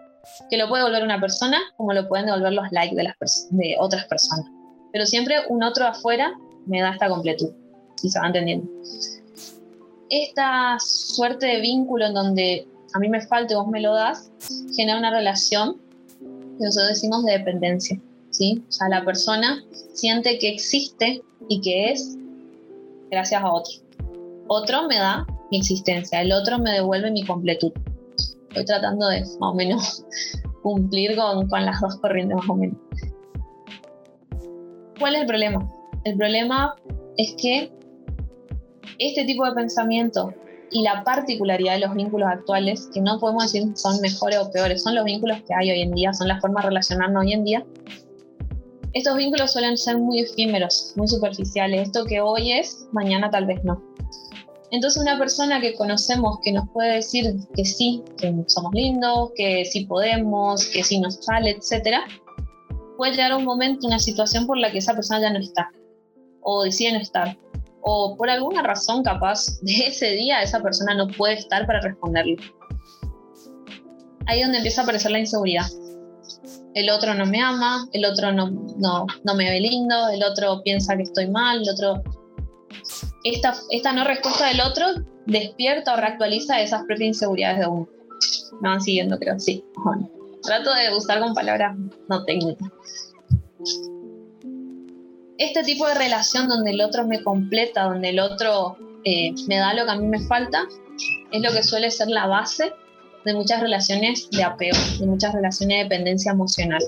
[0.50, 3.76] que lo puede devolver una persona como lo pueden devolver los likes de, las de
[3.78, 4.46] otras personas.
[4.92, 6.32] Pero siempre un otro afuera
[6.66, 7.50] me da esta completud,
[7.96, 8.68] si se va entendiendo.
[10.10, 14.30] Esta suerte de vínculo en donde a mí me falta y vos me lo das,
[14.76, 15.80] genera una relación
[16.58, 18.00] que nosotros decimos de dependencia.
[18.30, 18.62] ¿sí?
[18.68, 19.62] O sea, la persona
[19.92, 22.16] siente que existe y que es
[23.10, 23.72] gracias a otro.
[24.48, 27.72] Otro me da mi existencia, el otro me devuelve mi completud.
[28.48, 30.04] Estoy tratando de más o menos
[30.62, 32.76] cumplir con, con las dos corrientes más o menos.
[34.98, 35.72] ¿Cuál es el problema?
[36.04, 36.76] El problema
[37.16, 37.72] es que
[38.98, 40.32] este tipo de pensamiento
[40.72, 44.82] y la particularidad de los vínculos actuales, que no podemos decir son mejores o peores,
[44.82, 47.44] son los vínculos que hay hoy en día, son las formas de relacionarnos hoy en
[47.44, 47.64] día,
[48.94, 51.88] estos vínculos suelen ser muy efímeros, muy superficiales.
[51.88, 53.82] Esto que hoy es, mañana tal vez no.
[54.70, 59.64] Entonces una persona que conocemos que nos puede decir que sí, que somos lindos, que
[59.64, 61.98] sí podemos, que sí nos sale, etc.,
[62.96, 65.70] puede llegar un momento, una situación por la que esa persona ya no está,
[66.42, 67.36] o decide no estar,
[67.82, 72.36] o por alguna razón capaz de ese día esa persona no puede estar para responderle.
[74.26, 75.66] Ahí es donde empieza a aparecer la inseguridad
[76.74, 80.62] el otro no me ama, el otro no, no, no, me ve lindo, el otro
[80.62, 82.02] piensa que estoy mal, el otro...
[83.24, 84.86] Esta, esta no respuesta del otro
[85.26, 87.88] despierta o reactualiza esas propias inseguridades de uno.
[88.60, 89.64] Me van siguiendo, creo, sí.
[90.42, 91.76] trato de usar con palabras
[92.08, 92.68] no técnicas.
[95.42, 99.74] Este tipo de relación donde el otro me completa, donde el otro eh, me da
[99.74, 100.68] lo que a mí me falta,
[101.32, 102.72] es lo que suele ser la base
[103.24, 106.80] de muchas relaciones de apego, de muchas relaciones de dependencia emocional.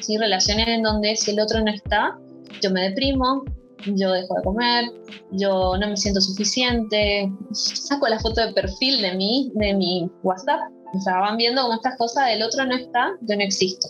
[0.00, 0.18] ¿sí?
[0.18, 2.18] Relaciones en donde si el otro no está,
[2.60, 3.44] yo me deprimo,
[3.86, 4.84] yo dejo de comer,
[5.30, 10.60] yo no me siento suficiente, saco la foto de perfil de mí, de mi WhatsApp.
[10.94, 13.88] O sea, van viendo cómo estas cosas del otro no está, yo no existo.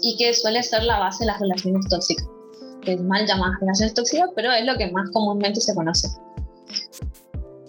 [0.00, 2.26] Y que suele ser la base de las relaciones tóxicas.
[2.86, 6.08] Que mal llamadas relaciones tóxicas, pero es lo que más comúnmente se conoce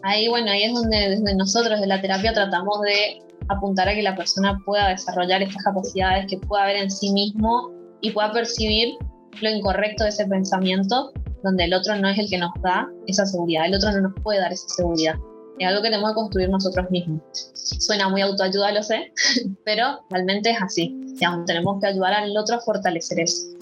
[0.08, 4.02] ahí, bueno, ahí es donde desde nosotros de la terapia tratamos de apuntar a que
[4.02, 8.96] la persona pueda desarrollar estas capacidades, que pueda ver en sí mismo y pueda percibir
[9.42, 11.12] lo incorrecto de ese pensamiento,
[11.44, 14.14] donde el otro no es el que nos da esa seguridad, el otro no nos
[14.24, 15.16] puede dar esa seguridad.
[15.60, 17.22] Es algo que tenemos que construir nosotros mismos.
[17.54, 19.12] Suena muy autoayuda, lo sé,
[19.66, 20.96] pero realmente es así.
[21.16, 23.57] Digamos, tenemos que ayudar al otro a fortalecer eso.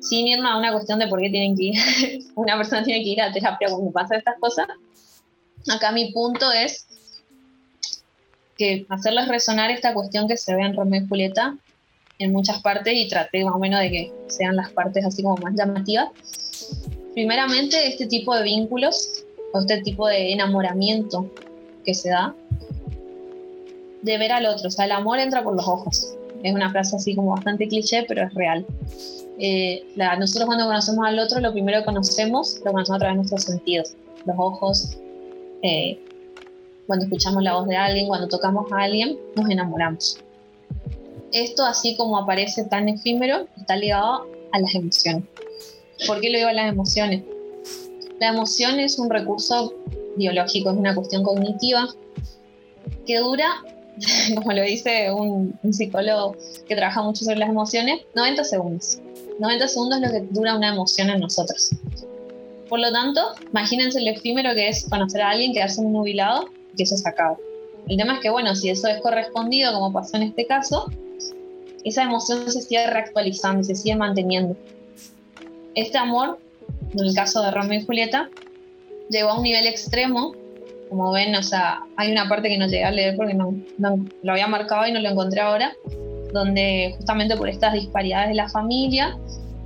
[0.00, 3.20] Sin irnos a una cuestión de por qué tienen que una persona tiene que ir
[3.20, 4.66] a terapia cuando pasa estas cosas,
[5.68, 6.86] Acá mi punto es
[8.56, 11.56] que hacerles resonar esta cuestión que se ve en Romeo y Julieta
[12.18, 15.36] en muchas partes y traté más o menos de que sean las partes así como
[15.36, 16.08] más llamativas.
[17.14, 21.30] Primeramente, este tipo de vínculos o este tipo de enamoramiento
[21.84, 22.34] que se da
[24.02, 26.14] de ver al otro, o sea, el amor entra por los ojos.
[26.42, 28.64] Es una frase así como bastante cliché, pero es real.
[29.42, 33.16] Eh, nosotros cuando conocemos al otro, lo primero que conocemos lo conocemos a través de
[33.16, 33.94] nuestros sentidos,
[34.26, 34.98] los ojos,
[35.62, 35.98] eh,
[36.86, 40.18] cuando escuchamos la voz de alguien, cuando tocamos a alguien, nos enamoramos.
[41.32, 45.24] Esto, así como aparece tan efímero, está ligado a las emociones.
[46.06, 47.22] ¿Por qué lo digo a las emociones?
[48.18, 49.72] La emoción es un recurso
[50.16, 51.88] biológico, es una cuestión cognitiva
[53.06, 53.48] que dura,
[54.34, 56.36] como lo dice un, un, psicólogo
[56.68, 59.00] que trabaja mucho sobre las emociones, 90 segundos.
[59.40, 61.70] 90 segundos es lo que dura una emoción en nosotros.
[62.68, 66.82] Por lo tanto, imagínense lo efímero que es conocer a alguien, quedarse nubilado y que
[66.82, 67.36] eso se acabe.
[67.88, 70.86] El tema es que, bueno, si eso es correspondido, como pasó en este caso,
[71.84, 74.56] esa emoción se sigue reactualizando, se sigue manteniendo.
[75.74, 76.38] Este amor,
[76.92, 78.28] en el caso de Romeo y Julieta,
[79.08, 80.34] llegó a un nivel extremo.
[80.90, 84.32] Como ven, o sea, hay una parte que no llegué a leer porque no, lo
[84.32, 85.74] había marcado y no lo encontré ahora,
[86.32, 89.16] donde justamente por estas disparidades de la familia,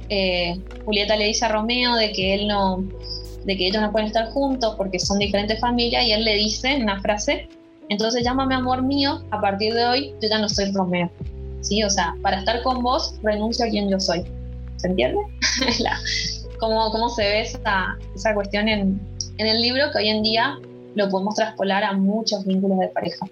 [0.08, 2.84] eh, Julieta le dice a Romeo de que él no,
[3.44, 6.76] de que ellos no pueden estar juntos porque son diferentes familias y él le dice
[6.76, 7.48] una frase,
[7.88, 11.10] entonces llámame amor mío, a partir de hoy yo ya no soy Romeo,
[11.60, 11.82] ¿sí?
[11.82, 14.24] O sea, para estar con vos renuncio a quien yo soy,
[14.76, 15.20] ¿se entiende?
[16.58, 19.00] cómo, cómo, se ve esa, esa cuestión en,
[19.38, 20.58] en el libro que hoy en día
[20.94, 23.26] lo podemos traspolar a muchos vínculos de pareja.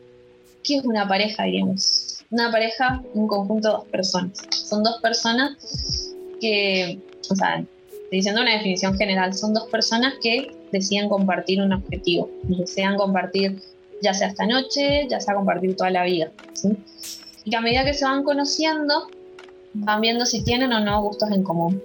[0.63, 2.02] ¿Qué es una pareja, diríamos?
[2.33, 4.33] Una pareja, un conjunto de dos personas.
[4.51, 6.99] Son dos personas que,
[7.31, 7.63] o sea,
[8.11, 13.61] diciendo una definición general, son dos personas que deciden compartir un objetivo, desean compartir
[14.03, 16.33] ya sea esta noche, ya sea compartir toda la vida.
[17.45, 19.09] Y que a medida que se van conociendo,
[19.75, 21.83] van viendo si tienen o no gustos en común.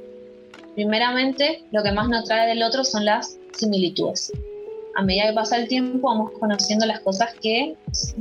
[0.75, 4.31] Primeramente, lo que más nos trae del otro son las similitudes.
[4.95, 7.75] A medida que pasa el tiempo, vamos conociendo las cosas que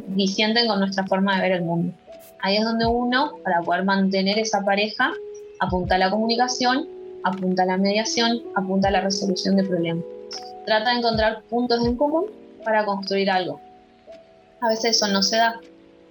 [0.08, 1.94] disienten con nuestra forma de ver el mundo.
[2.46, 5.12] Ahí es donde uno, para poder mantener esa pareja,
[5.58, 6.86] apunta a la comunicación,
[7.24, 10.04] apunta a la mediación, apunta a la resolución de problemas.
[10.64, 12.26] Trata de encontrar puntos en común
[12.62, 13.60] para construir algo.
[14.60, 15.58] A veces eso no se da,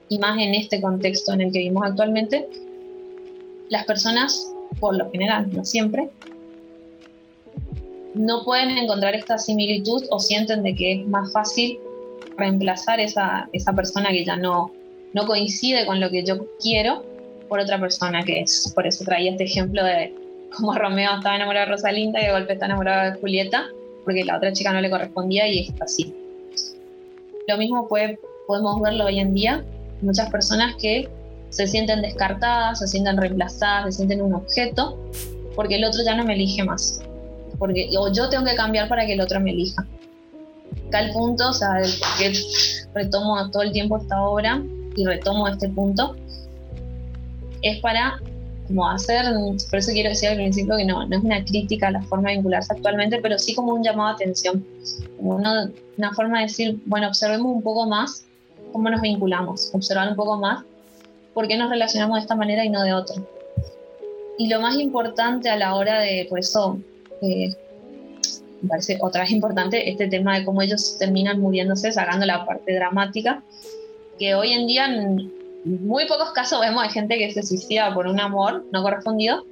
[0.10, 2.50] y más en este contexto en el que vivimos actualmente,
[3.70, 6.10] las personas, por lo general, no siempre,
[8.14, 11.80] no pueden encontrar esta similitud o sienten de que es más fácil
[12.36, 14.74] reemplazar esa, esa persona que ya no,
[15.16, 17.03] no coincide con lo que yo quiero
[17.47, 18.72] por otra persona que es.
[18.76, 20.13] Por eso traía este ejemplo de
[20.55, 23.66] cómo Romeo estaba enamorado de Rosalinda y de golpe está enamorado de Julieta,
[24.03, 26.13] porque la otra chica no le correspondía y está así.
[27.47, 29.63] Lo mismo puede, podemos verlo hoy en día,
[30.01, 31.07] muchas personas que
[31.49, 34.99] se sienten descartadas, se sienten reemplazadas, se sienten un objeto,
[35.55, 36.99] porque el otro ya no me elige más.
[37.57, 39.88] Porque, o yo tengo que cambiar para que el otro me elija.
[40.91, 41.78] Tal punto, o sea,
[42.93, 44.61] retomo todo el tiempo esta obra
[44.96, 46.16] y retomo este punto,
[47.62, 48.20] es para
[48.68, 49.26] como hacer,
[49.70, 52.30] por eso quiero decir al principio que no, no es una crítica a la forma
[52.30, 54.66] de vincularse actualmente, pero sí como un llamado a atención,
[55.18, 58.26] como una, una forma de decir, bueno, observemos un poco más
[58.72, 60.64] cómo nos vinculamos, observar un poco más
[61.34, 63.22] por qué nos relacionamos de esta manera y no de otra.
[64.38, 66.80] Y lo más importante a la hora de, por eso,
[67.22, 67.56] eh,
[68.62, 72.74] me parece otra vez importante este tema de cómo ellos terminan muriéndose, sacando la parte
[72.74, 73.43] dramática,
[74.18, 74.88] que hoy en día
[75.66, 79.45] muy pocos casos vemos de gente que se suicida por un amor no correspondido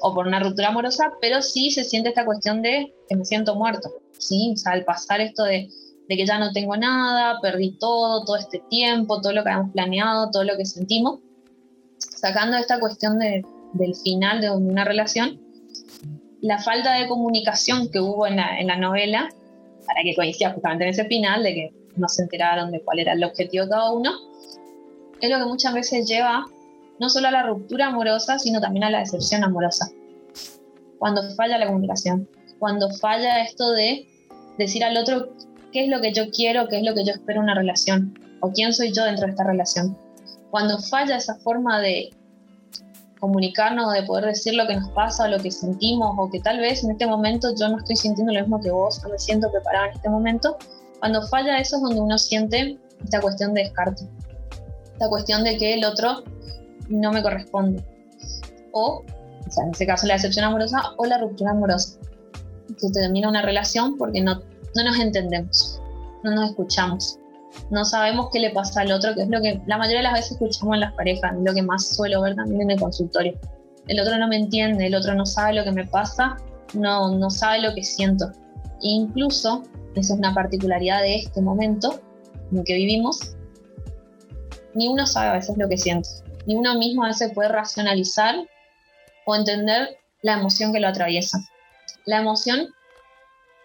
[0.00, 3.54] o por una ruptura amorosa, pero sí se siente esta cuestión de que me siento
[3.54, 4.52] muerto, ¿sí?
[4.54, 5.70] O sea, al pasar esto de,
[6.08, 9.72] de que ya no tengo nada, perdí todo, todo este tiempo, todo lo que habíamos
[9.72, 11.20] planeado, todo lo que sentimos,
[11.98, 15.40] sacando esta cuestión de, del final de una relación,
[16.42, 19.30] la falta de comunicación que hubo en la, en la novela,
[19.86, 23.12] para que coincida justamente en ese final, de que no se enteraron de cuál era
[23.12, 24.10] el objetivo de cada uno,
[25.20, 26.44] es lo que muchas veces lleva
[27.00, 29.90] no solo a la ruptura amorosa, sino también a la decepción amorosa.
[30.98, 32.28] Cuando falla la comunicación,
[32.58, 34.06] cuando falla esto de
[34.58, 35.30] decir al otro
[35.72, 38.18] qué es lo que yo quiero, qué es lo que yo espero en una relación,
[38.40, 39.96] o quién soy yo dentro de esta relación.
[40.50, 42.10] Cuando falla esa forma de
[43.18, 46.84] comunicarnos, de poder decir lo que nos pasa, lo que sentimos, o que tal vez
[46.84, 49.88] en este momento yo no estoy sintiendo lo mismo que vos, no me siento preparada
[49.88, 50.58] en este momento,
[51.04, 54.08] cuando falla eso es donde uno siente esta cuestión de descarte
[54.94, 56.24] esta cuestión de que el otro
[56.88, 57.84] no me corresponde.
[58.72, 59.02] O,
[59.46, 61.98] o sea, en este caso la decepción amorosa o la ruptura amorosa.
[62.78, 64.36] Se termina una relación porque no,
[64.74, 65.78] no nos entendemos,
[66.22, 67.18] no nos escuchamos,
[67.68, 70.14] no sabemos qué le pasa al otro, que es lo que la mayoría de las
[70.14, 73.38] veces escuchamos en las parejas, lo que más suelo ver también en el consultorio.
[73.88, 76.38] El otro no me entiende, el otro no sabe lo que me pasa,
[76.72, 78.32] no, no sabe lo que siento.
[78.82, 79.64] E incluso,
[79.94, 82.00] esa es una particularidad de este momento
[82.52, 83.36] en que vivimos,
[84.74, 86.08] ni uno sabe a veces lo que siente,
[86.46, 88.36] ni uno mismo a veces puede racionalizar
[89.26, 91.38] o entender la emoción que lo atraviesa.
[92.06, 92.68] La emoción,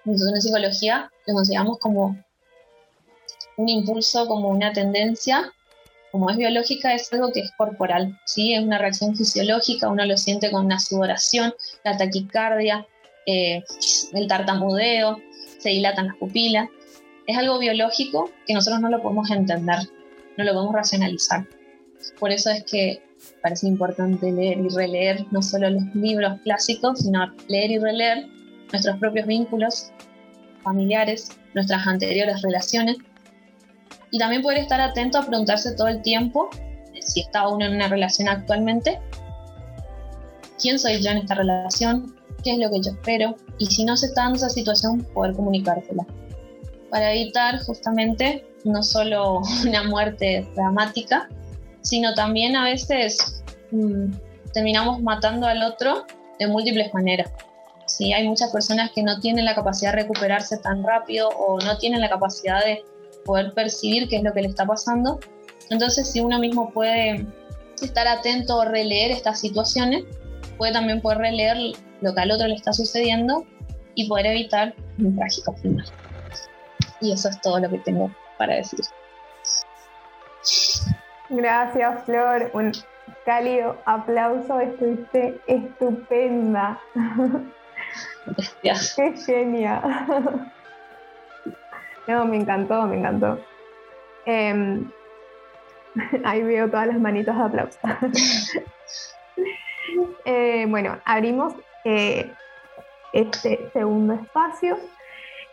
[0.06, 2.18] en psicología lo consideramos como
[3.58, 5.52] un impulso, como una tendencia,
[6.12, 8.54] como es biológica, es algo que es corporal, ¿sí?
[8.54, 11.54] es una reacción fisiológica, uno lo siente con una sudoración,
[11.84, 12.88] la taquicardia,
[13.26, 13.64] eh,
[14.14, 15.18] el tartamudeo,
[15.60, 16.68] se dilatan las pupilas.
[17.28, 19.80] Es algo biológico que nosotros no lo podemos entender
[20.40, 21.46] no lo podemos racionalizar.
[22.18, 23.04] Por eso es que
[23.44, 28.26] parece importante leer y releer no solo los libros clásicos, sino leer y releer
[28.72, 29.92] nuestros propios vínculos
[30.64, 32.98] familiares, nuestras anteriores relaciones,
[34.12, 36.50] y también poder estar atento a preguntarse todo el tiempo,
[37.02, 39.00] si está uno en una relación actualmente,
[40.62, 43.98] quién soy yo en esta relación, qué es lo que yo espero, y si no
[43.98, 46.06] se está dando esa situación, poder comunicársela.
[46.90, 51.30] Para evitar justamente no solo una muerte dramática,
[51.82, 54.12] sino también a veces mm,
[54.54, 56.06] terminamos matando al otro
[56.40, 57.32] de múltiples maneras.
[57.86, 61.78] Sí, hay muchas personas que no tienen la capacidad de recuperarse tan rápido o no
[61.80, 62.84] tienen la capacidad de
[63.26, 65.20] poder percibir qué es lo que le está pasando.
[65.70, 67.26] Entonces, si uno mismo puede
[67.82, 70.04] estar atento o releer estas situaciones,
[70.60, 71.58] puede también poder releer
[72.02, 73.46] lo que al otro le está sucediendo
[73.96, 75.86] y poder evitar un trágico final.
[77.02, 78.82] Y eso es todo lo que tengo para decir.
[81.30, 82.52] Gracias, Flor.
[82.54, 82.74] Un
[83.26, 84.60] cálido aplauso.
[84.60, 86.80] Estuviste estupenda.
[88.64, 88.96] Gracias.
[88.96, 89.82] Qué genia.
[92.08, 93.40] No, me encantó, me encantó.
[94.26, 94.92] Em,
[96.26, 97.80] ahí veo todas las manitas de aplauso.
[100.26, 101.54] Eh, bueno, abrimos
[101.86, 102.32] eh,
[103.14, 104.78] este segundo espacio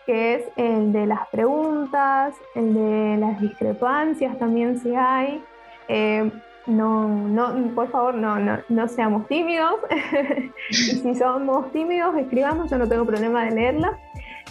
[0.07, 5.44] que es el de las preguntas, el de las discrepancias también si hay.
[5.88, 6.30] Eh,
[6.66, 9.74] no, no, por favor, no, no, no seamos tímidos.
[10.70, 13.99] si somos tímidos, escribamos, yo no tengo problema de leerla.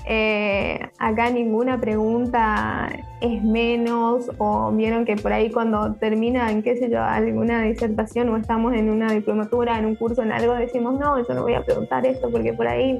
[0.08, 2.88] Eh, acá ninguna pregunta
[3.22, 8.38] es menos o vieron que por ahí cuando terminan, qué sé yo, alguna disertación o
[8.38, 11.64] estamos en una diplomatura, en un curso, en algo, decimos, no, yo no voy a
[11.64, 12.98] preguntar esto porque por ahí,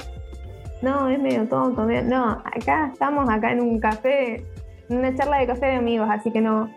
[0.82, 1.86] no, es medio tonto.
[1.86, 4.44] No, acá estamos acá en un café,
[4.90, 6.70] en una charla de café de amigos, así que no,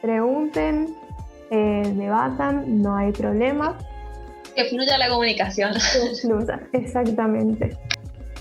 [0.00, 0.94] pregunten,
[1.50, 3.76] eh, debatan, no hay problema.
[4.54, 5.72] Que fluya la comunicación.
[5.74, 7.76] Que fluya, exactamente.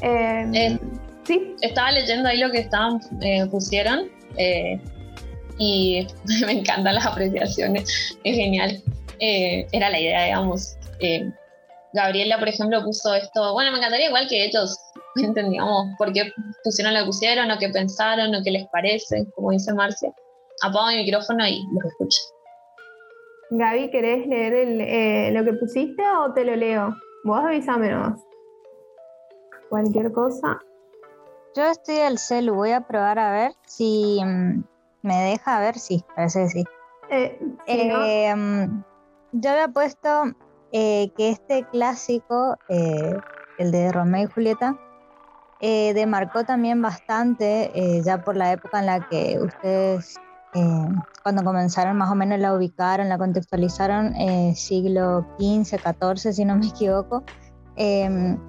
[0.01, 0.79] Em, eh,
[1.25, 1.55] sí.
[1.61, 4.09] Estaba leyendo ahí lo que estaban, eh, pusieron
[5.57, 6.07] y
[6.45, 8.81] me encantan las apreciaciones, es genial.
[9.19, 10.77] era la idea, digamos.
[11.95, 14.77] Gabriela, por ejemplo, puso esto, bueno, me encantaría igual que ellos
[15.15, 16.31] entendíamos por qué
[16.63, 20.11] pusieron lo que pusieron, o qué pensaron, o qué les parece, como dice Marcia.
[20.61, 22.21] Apago mi micrófono y los escucho.
[23.51, 26.93] Gaby, ¿querés leer eh, lo que pusiste o te lo leo?
[27.23, 28.19] Vos avísamenos.
[29.69, 30.59] Cualquier cosa.
[31.55, 34.63] Yo estoy al celu, voy a probar a ver si mm,
[35.03, 36.63] me deja ver, sí, parece que sí.
[37.09, 38.83] Eh, eh, mm,
[39.33, 40.23] yo había puesto
[40.71, 44.77] que este clásico, el de Romeo y Julieta,
[45.61, 47.71] demarcó también bastante,
[48.03, 50.19] ya por la época en la que ustedes
[50.55, 50.87] eh,
[51.21, 56.55] cuando comenzaron más o menos la ubicaron, la contextualizaron, eh, siglo XV, XIV, si no
[56.55, 57.23] me equivoco,
[57.75, 58.39] em,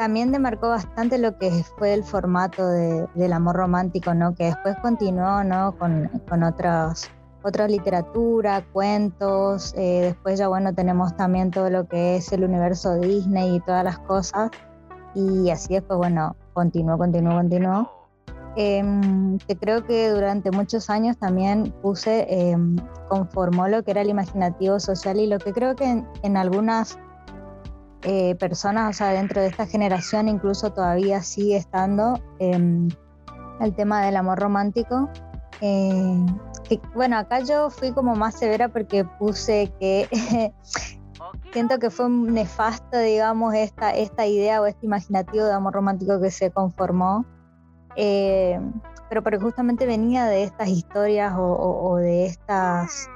[0.00, 4.34] también demarcó bastante lo que fue el formato del amor romántico, ¿no?
[4.34, 5.76] que después continuó ¿no?
[5.76, 7.10] con, con otras,
[7.42, 12.94] otra literatura, cuentos, eh, después ya bueno tenemos también todo lo que es el universo
[12.94, 14.50] Disney y todas las cosas,
[15.14, 18.00] y así después bueno, continuó, continuó, continuó.
[18.56, 22.76] Em, que creo que durante muchos años también puse, em,
[23.10, 26.98] conformó lo que era el imaginativo social y lo que creo que en, algunas
[28.02, 32.88] eh, personas, o sea, dentro de esta generación incluso todavía sigue estando em,
[33.60, 35.10] el tema del amor romántico.
[35.60, 36.26] Eh,
[36.94, 40.08] bueno, acá yo fui como más severa porque puse que
[41.52, 46.30] siento que fue nefasto, digamos, esta, esta idea o este imaginativo de amor romántico que
[46.30, 47.24] se conformó.
[47.96, 48.58] Eh,
[49.08, 53.10] pero porque justamente venía de estas historias o, de estas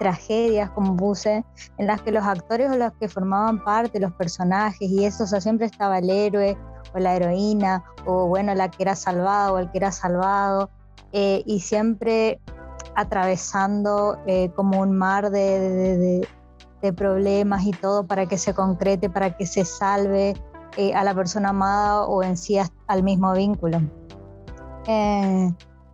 [0.00, 1.44] tragedias, como puse,
[1.76, 5.26] en las que los actores o los que formaban parte, los personajes y eso, o
[5.26, 6.56] sea, siempre estaba el héroe
[6.94, 10.70] o la heroína, o bueno, la que era salvada o el que era salvado,
[11.12, 12.40] eh, y siempre
[12.96, 16.26] atravesando eh, como un mar de,
[16.80, 20.34] de, problemas y todo para que se concrete, para que se salve
[20.94, 23.80] a la persona amada o en sí al mismo vínculo.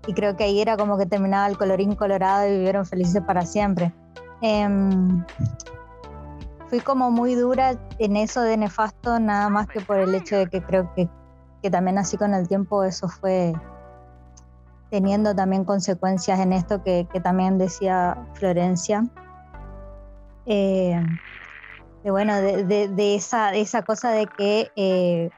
[0.06, 3.42] Y creo que ahí era como que terminaba el colorín colorado y vivieron felices para
[3.42, 3.92] siempre.
[4.40, 5.24] Em,
[6.68, 10.46] fui como muy dura en eso de nefasto, nada más que por el hecho de
[10.48, 11.08] que creo que,
[11.62, 13.54] que también así con el tiempo eso fue
[14.90, 19.04] teniendo también consecuencias en esto que, que también decía Florencia.
[20.46, 21.02] Eh,
[22.04, 25.30] de bueno, de, de, esa, esa cosa de que eh,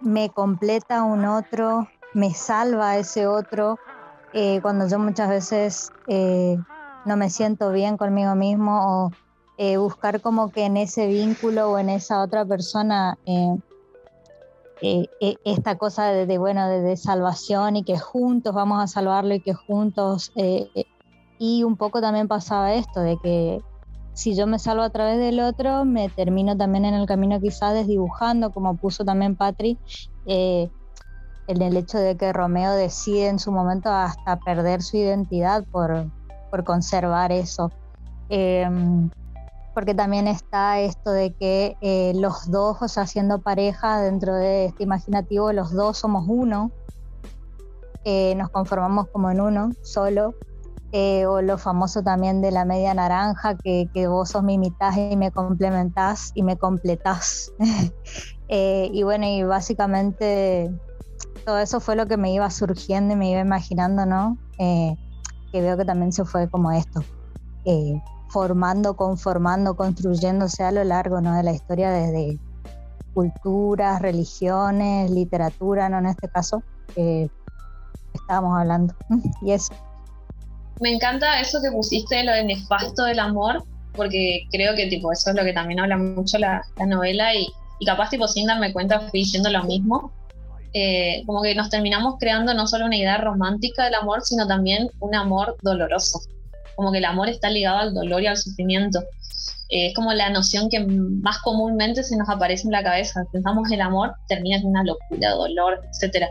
[0.00, 3.78] me completa un otro, me salva ese otro
[4.32, 6.56] eh, cuando yo muchas veces eh,
[7.04, 9.10] no me siento bien conmigo mismo o
[9.58, 13.18] eh, buscar como que en ese vínculo o en esa otra persona
[15.44, 20.32] esta cosa de, bueno de, salvación y que juntos vamos a salvarlo y que juntos
[21.38, 23.60] y un poco también pasaba esto de que
[24.14, 27.74] si yo me salvo a través del otro, me termino también en el camino quizás
[27.74, 29.78] desdibujando, como puso también Patri,
[31.46, 36.10] en el hecho de que Romeo decide en su momento hasta perder su identidad por,
[36.64, 37.72] conservar eso.
[38.28, 39.10] Em,
[39.74, 44.66] porque también está esto de que eh, los dos, o sea, siendo pareja dentro de
[44.66, 46.70] este imaginativo, los dos somos uno,
[48.04, 50.34] eh, nos conformamos como en uno, solo,
[50.92, 54.94] eh, o lo famoso también de la media naranja, que, que vos sos mi mitad
[54.94, 57.50] y me complementás y me completás.
[58.48, 60.70] y bueno, y básicamente
[61.44, 64.38] todo eso fue lo que me iba surgiendo y me iba imaginando, ¿no?
[64.58, 64.96] Eh,
[65.50, 67.04] que veo que también se fue como esto,
[67.64, 71.36] eh, formando, conformando, construyéndose a lo largo ¿no?
[71.36, 72.38] de la historia desde
[73.12, 75.98] culturas, religiones, literatura, ¿no?
[75.98, 76.62] En este caso,
[78.14, 78.94] estábamos hablando.
[79.42, 79.74] y eso.
[80.80, 83.62] Me encanta eso que pusiste, lo de nefasto del amor,
[83.94, 87.46] porque creo que tipo eso es lo que también habla mucho la, novela y,
[87.78, 90.10] y capaz tipo sin darme cuenta fui diciendo lo mismo
[90.74, 94.90] eh, como que nos terminamos creando no solo una idea romántica del amor, sino también
[95.00, 96.20] un amor doloroso.
[96.76, 99.00] Como que el amor está ligado al dolor y al sufrimiento.
[99.70, 103.24] eh, es como la noción que más comúnmente se nos aparece en la cabeza.
[103.32, 106.26] Pensamos el amor, termina en una locura, dolor, etc.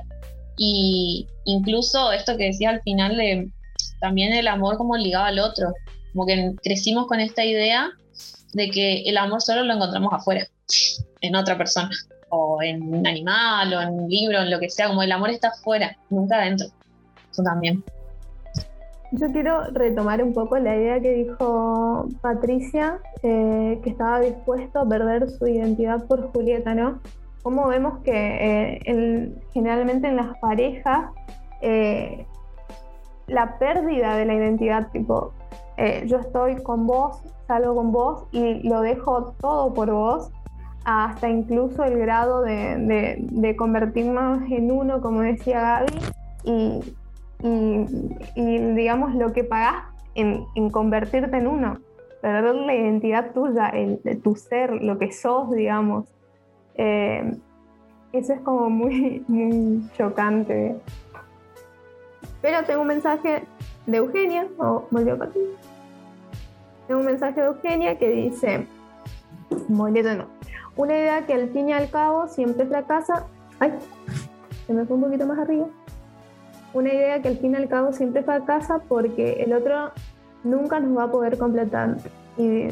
[0.58, 3.52] Y incluso esto que decía al final de
[4.00, 5.74] también el amor como ligado al otro,
[6.12, 7.90] como que crecimos con esta idea
[8.54, 10.48] de que el amor solo lo encontramos afuera,
[11.22, 11.90] en otra persona,
[12.32, 15.30] o en un animal, o en un libro, en lo que sea, como el amor
[15.30, 16.68] está afuera, nunca adentro.
[17.30, 17.84] Eso también.
[19.14, 24.88] Yo quiero retomar un poco la idea que dijo Patricia, eh, que estaba dispuesto a
[24.88, 27.02] perder su identidad por Julieta, ¿no?
[27.44, 31.12] Como vemos que eh, generalmente en las parejas
[31.62, 32.26] eh,
[33.28, 35.34] la pérdida de la identidad, tipo,
[36.06, 40.32] yo estoy con vos, salgo con vos y lo dejo todo por vos,
[40.84, 46.84] hasta incluso el grado de, de convertirnos en uno, como decía Gaby,
[47.44, 47.84] y,
[48.74, 49.84] digamos lo que pagás
[50.16, 51.80] en, convertirte en uno,
[52.22, 56.06] perder la identidad tuya, el, tu ser, lo que sos, digamos.
[56.76, 57.36] Eh,
[58.14, 60.76] eso es como muy, muy chocante.
[62.42, 63.44] Pero tengo un mensaje
[63.86, 65.40] de Eugenia, o volvió para ti.
[66.88, 68.68] Tengo un mensaje de Eugenia que dice,
[69.68, 70.26] boleto no,
[70.76, 73.26] una idea que al fin y al cabo siempre fracasa.
[73.60, 73.74] Ay,
[74.68, 75.68] se me fue un poquito más arriba
[76.74, 79.92] una idea que al fin y al cabo siempre fracasa porque el otro
[80.44, 81.98] nunca nos va a poder completar.
[82.38, 82.70] Y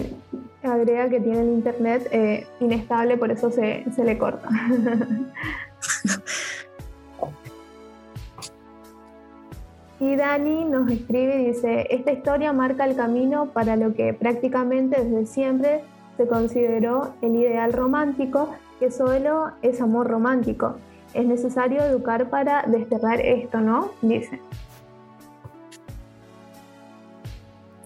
[0.64, 4.50] agrega que tiene el internet eh, inestable, por eso se, se le corta.
[10.00, 15.04] y Dani nos escribe y dice, esta historia marca el camino para lo que prácticamente
[15.04, 15.82] desde siempre
[16.20, 20.76] se consideró el ideal romántico, que solo es amor romántico
[21.14, 23.92] es necesario educar para desterrar esto, ¿no?
[24.02, 24.40] Dice.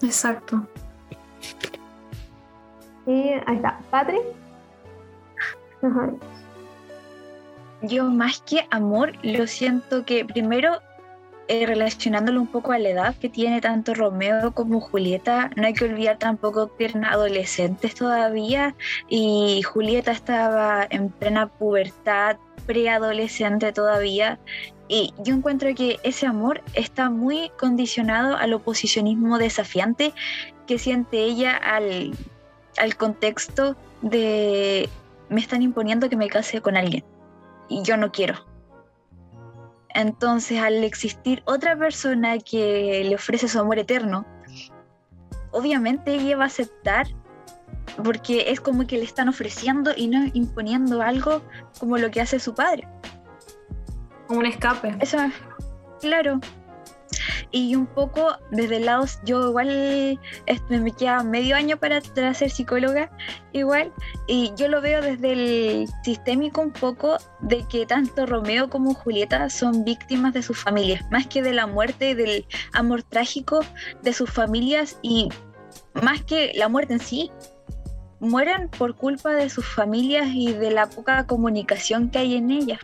[0.02, 0.66] Exacto.
[3.06, 3.80] Y ahí está.
[3.90, 4.18] Patri.
[7.82, 10.78] Yo más que amor, lo siento que primero
[11.48, 15.74] eh, relacionándolo un poco a la edad que tiene tanto Romeo como Julieta, no hay
[15.74, 18.74] que olvidar tampoco que eran adolescentes todavía
[19.08, 22.36] y Julieta estaba en plena pubertad,
[22.66, 24.38] preadolescente todavía.
[24.88, 30.12] Y yo encuentro que ese amor está muy condicionado al oposicionismo desafiante
[30.66, 32.12] que siente ella al,
[32.78, 34.88] al contexto de
[35.28, 37.04] me están imponiendo que me case con alguien
[37.68, 38.53] y yo no quiero.
[39.94, 44.26] Entonces, al existir otra persona que le ofrece su amor eterno,
[45.52, 47.06] obviamente ella va a aceptar
[48.02, 51.42] porque es como que le están ofreciendo y no imponiendo algo
[51.78, 52.88] como lo que hace su padre.
[54.28, 54.96] Un escape.
[55.00, 55.18] Eso,
[56.00, 56.40] claro.
[57.54, 60.18] Y un poco desde el lado, yo igual
[60.68, 63.12] me queda medio año para, ser psicóloga,
[63.52, 63.92] igual,
[64.26, 69.48] y yo lo veo desde el sistémico un poco de que tanto Romeo como Julieta
[69.50, 73.60] son víctimas de sus familias, más que de la muerte del amor trágico
[74.02, 75.28] de sus familias y
[76.02, 77.30] más que la muerte en sí,
[78.18, 82.80] mueren por culpa de sus familias y de la poca comunicación que hay en ellas.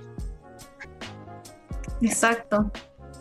[2.00, 2.70] Exacto.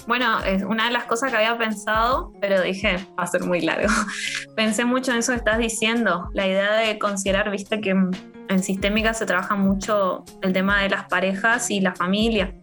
[0.10, 3.62] Bueno, es una de las cosas que había pensado, pero dije, va a ser muy
[3.62, 3.93] largo.
[4.55, 9.14] Pensé mucho en eso que estás diciendo, la idea de considerar, viste, que en sistémica
[9.14, 12.55] se trabaja mucho el tema de las parejas y la familia.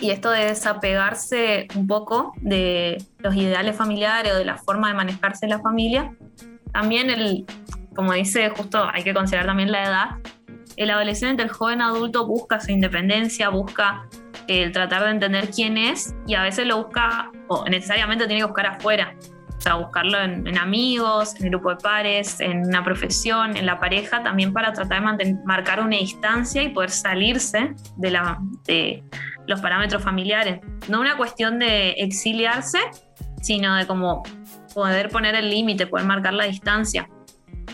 [0.00, 4.94] Y esto de desapegarse un poco de los ideales familiares o de la forma de
[4.94, 6.14] manejarse la familia.
[6.72, 7.44] También el,
[7.94, 10.06] como dice justo, hay que considerar también la edad.
[10.78, 14.08] El adolescente, el joven adulto busca su independencia, busca
[14.50, 18.40] el eh, tratar de entender quién es y a veces lo busca, o necesariamente tiene
[18.40, 19.14] que buscar afuera.
[19.56, 23.78] O sea, buscarlo en, amigos, en el grupo de pares, en una profesión, en la
[23.78, 28.18] pareja, también para tratar de marcar una distancia y poder salirse de,
[28.64, 29.04] de
[29.46, 30.60] los parámetros familiares.
[30.88, 32.78] No una cuestión de exiliarse,
[33.42, 34.22] sino de como
[34.72, 37.06] poder poner el límite, poder marcar la distancia.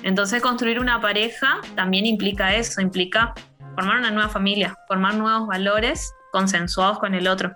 [0.03, 3.33] Entonces construir una pareja también implica eso, implica
[3.77, 7.53] formar una nueva familia, formar nuevos valores consensuados con el otro.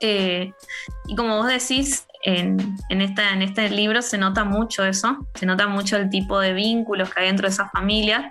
[0.00, 0.52] Eh,
[1.08, 5.66] y como vos decís, en, esta, en este libro se nota mucho eso, se nota
[5.66, 8.30] mucho el tipo de vínculos que hay dentro de esa familia,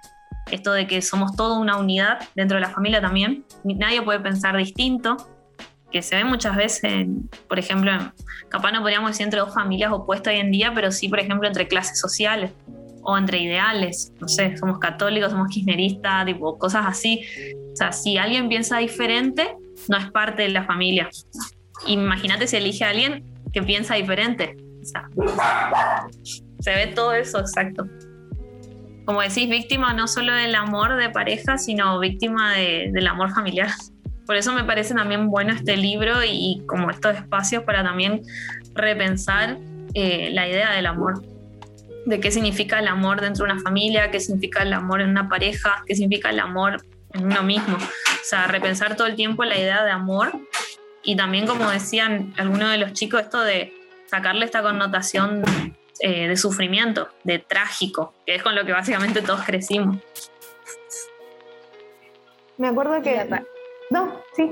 [0.50, 4.56] esto de que somos toda una unidad dentro de la familia también, nadie puede pensar
[4.56, 5.18] distinto,
[5.92, 7.08] que se ve muchas veces,
[7.50, 7.92] por ejemplo,
[8.50, 11.48] capaz no podríamos decir entre dos familias opuestas hoy en día, pero sí, por ejemplo,
[11.48, 12.52] entre clases sociales
[13.02, 17.22] o entre ideales, no sé, somos católicos, somos kirchneristas, tipo cosas así.
[17.72, 19.56] O sea, si alguien piensa diferente,
[19.90, 21.10] no es parte de la familia.
[21.88, 23.24] Imagínate si elige a alguien
[23.54, 24.56] que piensa diferente.
[26.60, 27.88] Se ve todo eso exacto.
[29.06, 33.70] como decís, víctima no solo del amor de pareja, sino víctima del amor familiar.
[34.26, 38.24] Por eso me parece también bueno este libro y, como estos espacios para también
[38.74, 39.58] repensar
[39.94, 41.22] eh, la idea del amor,
[42.06, 45.30] de qué significa el amor dentro de una familia, qué significa el amor en una
[45.30, 46.84] pareja, qué significa el amor
[47.16, 47.78] en uno mismo.
[47.78, 50.32] O sea, repensar todo el tiempo la idea de amor
[51.04, 53.74] y también, como decían algunos de los chicos, esto de
[54.08, 55.44] sacarle esta connotación
[56.00, 59.98] eh, de sufrimiento, de trágico, que es con lo que básicamente todos crecimos.
[62.58, 63.28] Me acuerdo que...
[63.92, 64.52] No, sí.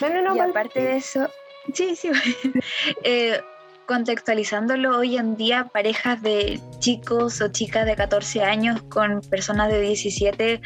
[0.00, 0.36] No, no, no.
[0.36, 1.28] Y aparte de eso,
[1.72, 2.10] sí, sí.
[3.04, 3.40] eh,
[3.86, 9.80] contextualizándolo hoy en día, parejas de chicos o chicas de 14 años con personas de
[9.80, 10.60] 17,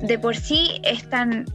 [0.00, 1.46] de por sí están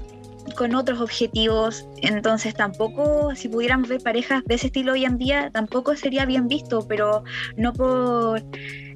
[0.56, 5.50] con otros objetivos, entonces tampoco, si pudiéramos ver parejas de ese estilo hoy en día,
[5.52, 7.24] tampoco sería bien visto, pero
[7.58, 8.42] no por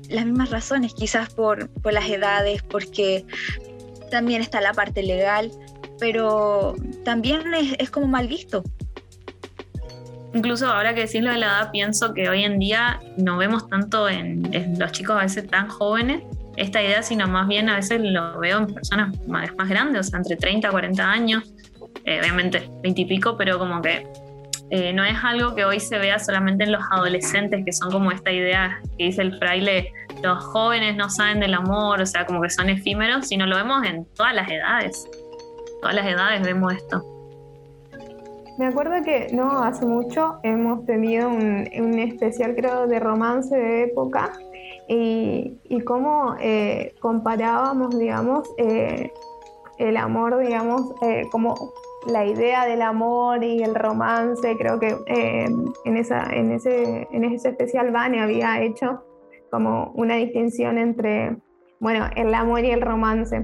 [0.09, 3.26] las mismas razones, quizás por, por las edades, porque
[4.09, 5.51] también está la parte legal,
[5.99, 8.64] pero también es, es como mal visto.
[10.34, 13.68] Incluso ahora que decís lo de la edad, pienso que hoy en día no vemos
[13.68, 16.24] tanto en, los chicos a veces tan jóvenes
[16.56, 20.10] esta idea, sino más bien a veces lo veo en personas más, más grandes, o
[20.10, 21.54] sea, entre 30 y 40 años,
[22.06, 24.08] eh, obviamente 20 y pico, pero como que
[24.70, 28.10] eh, no es algo que hoy se vea solamente en los adolescentes, que son como
[28.12, 29.92] esta idea que dice el fraile,
[30.24, 33.86] los jóvenes no saben del amor, o sea, como que son efímeros, sino lo vemos
[33.86, 35.06] en todas las edades.
[35.82, 37.11] Todas las edades vemos esto.
[38.62, 43.86] Me acuerdo que no hace mucho hemos tenido un, un especial, creo, de romance de
[43.86, 44.34] época
[44.88, 49.12] y, y cómo eh, comparábamos, digamos, eh,
[49.80, 51.55] el amor, digamos, eh, como
[52.05, 57.49] la idea del amor y el romance, creo que en, esa, en, ese, en ese
[57.49, 59.03] especial Vane había hecho
[59.49, 61.36] como una distinción entre,
[61.80, 63.43] bueno, el amor y el romance.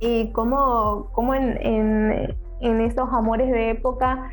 [0.00, 4.30] Y cómo, cómo en, en, en, esos amores de época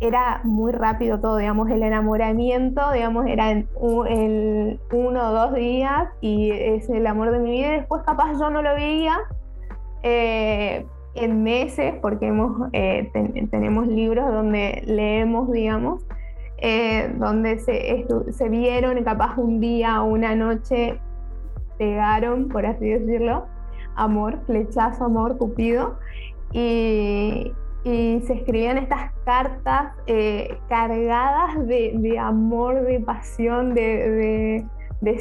[0.00, 3.68] era muy rápido todo, digamos, el enamoramiento, digamos, era en
[4.08, 7.70] el uno o dos días y es el amor de mi vida.
[7.72, 9.18] Después capaz yo no lo veía
[10.02, 12.32] eh, en meses, porque
[12.72, 13.10] eh,
[13.50, 16.02] tenemos libros donde leemos, digamos,
[16.58, 20.98] eh, donde se, se vieron capaz un día o una noche
[21.76, 23.44] pegaron, por así decirlo,
[24.00, 25.98] amor, flechazo, amor, cupido.
[26.52, 34.66] Y, se escribían estas cartas eh, cargadas de, amor, de pasión, de,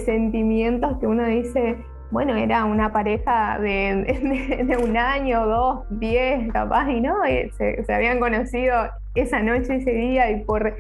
[0.04, 1.78] sentimientos que uno dice,
[2.12, 7.16] bueno, era una pareja de, un año, dos, diez, capaz, y no,
[7.58, 8.76] se, habían conocido
[9.16, 10.76] esa noche, ese día, y por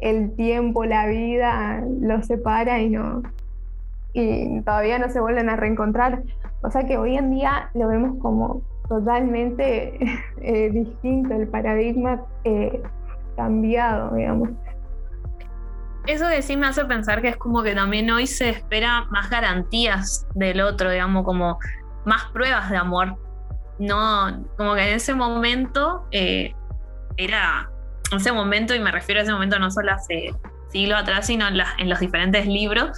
[0.00, 3.22] el tiempo, la vida, los separa y no.
[4.12, 6.22] Y todavía no se vuelven a reencontrar.
[6.64, 9.98] O sea que hoy en día lo vemos como totalmente
[10.40, 12.82] eh, distinto, el paradigma eh,
[13.36, 14.48] cambiado, digamos.
[16.06, 19.30] Eso de sí me hace pensar que es como que también hoy se espera más
[19.30, 21.58] garantías del otro, digamos, como
[22.06, 23.16] más pruebas de amor.
[23.78, 26.54] No, como que en ese momento eh,
[27.16, 27.70] era,
[28.10, 30.34] en ese momento, y me refiero a ese momento no solo hace
[30.70, 32.96] siglos atrás, sino en, en los diferentes libros,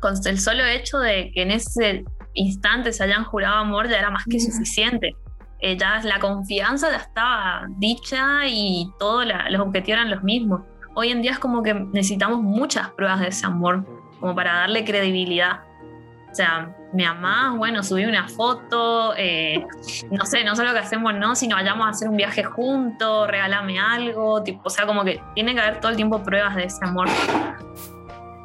[0.00, 4.10] con el solo hecho de que en ese instantes se hayan jurado amor ya era
[4.10, 5.14] más que suficiente.
[5.60, 10.62] Eh, ya la confianza ya estaba dicha y todos los objetivos eran los mismos.
[10.94, 13.84] Hoy en día es como que necesitamos muchas pruebas de ese amor,
[14.18, 15.60] como para darle credibilidad.
[16.30, 19.64] O sea, me amás, bueno, subí una foto, eh,
[20.10, 23.78] no sé, no solo que hacemos, no, sino vayamos a hacer un viaje juntos, regálame
[23.78, 26.78] algo, tipo, o sea, como que tiene que haber todo el tiempo pruebas de ese
[26.82, 27.08] amor.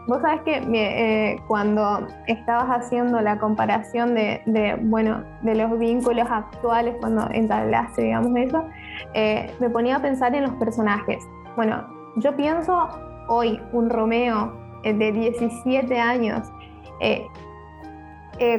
[0.08, 6.96] Vos sabés que eh, cuando estabas haciendo la comparación de, bueno, de los vínculos actuales,
[7.00, 8.64] cuando entablaste, digamos, eso,
[9.16, 11.24] eh, me ponía a pensar en los personajes.
[11.56, 11.88] Bueno,
[12.18, 12.88] yo pienso
[13.30, 14.54] hoy un Romeo
[14.84, 16.52] eh, de 17 años,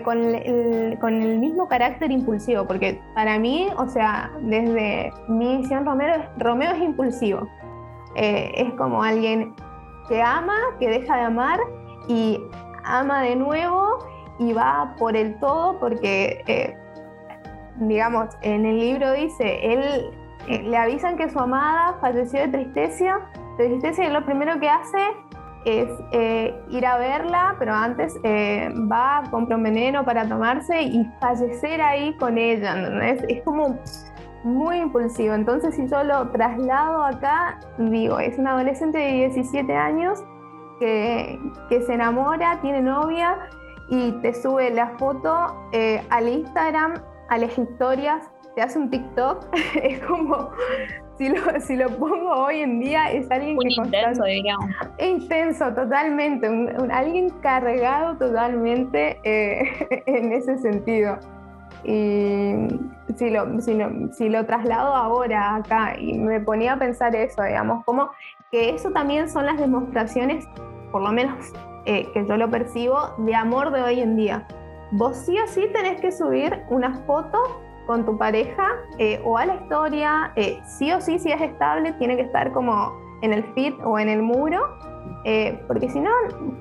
[0.04, 6.72] con, el, mismo carácter impulsivo, porque para mí, o sea, desde mi visión Romero, Romeo
[6.72, 7.46] es impulsivo.
[8.16, 9.54] es como alguien
[10.08, 11.60] que ama, que deja de amar
[12.08, 12.40] y
[12.84, 13.98] ama de nuevo
[14.38, 16.76] y va por el todo porque, eh,
[17.76, 20.10] digamos, en el libro dice, él
[20.48, 23.20] eh, le avisan que su amada falleció de tristeza,
[23.58, 24.98] de tristeza y lo primero que hace
[25.64, 31.82] es eh, ir a verla, pero antes va, compra un veneno para tomarse y fallecer
[31.82, 32.76] ahí con ella.
[33.04, 33.76] Es como
[34.44, 35.34] muy impulsivo.
[35.34, 40.22] Entonces, si yo lo traslado acá, digo, es un adolescente de 17 años
[40.78, 43.38] que, se enamora, tiene novia
[43.88, 46.94] y te sube la foto eh, al Instagram,
[47.28, 49.46] a las historias, te hace un TikTok,
[49.82, 50.50] es como,
[51.18, 53.68] si lo, si lo pongo hoy en día, es alguien que...
[53.68, 54.70] Intenso, digamos.
[54.98, 56.48] Intenso, totalmente,
[56.90, 61.18] alguien cargado totalmente eh, en ese sentido.
[61.84, 62.54] Y
[63.14, 63.78] si lo, si,
[64.12, 68.10] si lo traslado ahora acá y me ponía a pensar eso, digamos, como
[68.50, 70.46] que eso también son las demostraciones,
[70.90, 71.52] por lo menos
[71.84, 74.46] eh, que yo lo percibo, de amor de hoy en día.
[74.92, 77.38] Vos sí o sí tenés que subir una foto
[77.86, 81.92] con tu pareja eh, o a la historia, eh, sí o sí, si es estable,
[81.94, 82.92] tiene que estar como
[83.22, 84.60] en el feed o en el muro,
[85.24, 86.10] eh, porque si no,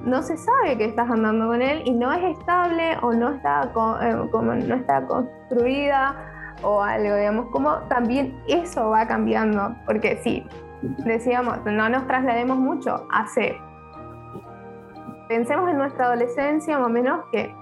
[0.04, 3.72] no se sabe que estás andando con él y no es estable o no está,
[3.74, 10.46] como no está construida o algo, digamos, como también eso va cambiando, porque sí,
[10.82, 13.58] decíamos, no nos traslademos mucho, hace,
[15.28, 17.54] pensemos en nuestra adolescencia más o menos que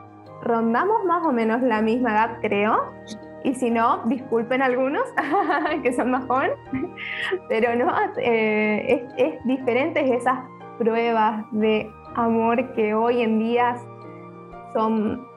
[0.42, 2.92] rondamos más o menos la misma edad, creo,
[3.44, 5.04] y si no, disculpen algunos
[5.84, 6.58] que son más jóvenes,
[7.50, 10.40] pero no, eh, es, es diferentes esas
[10.78, 13.76] pruebas de amor que hoy en día
[14.74, 15.33] son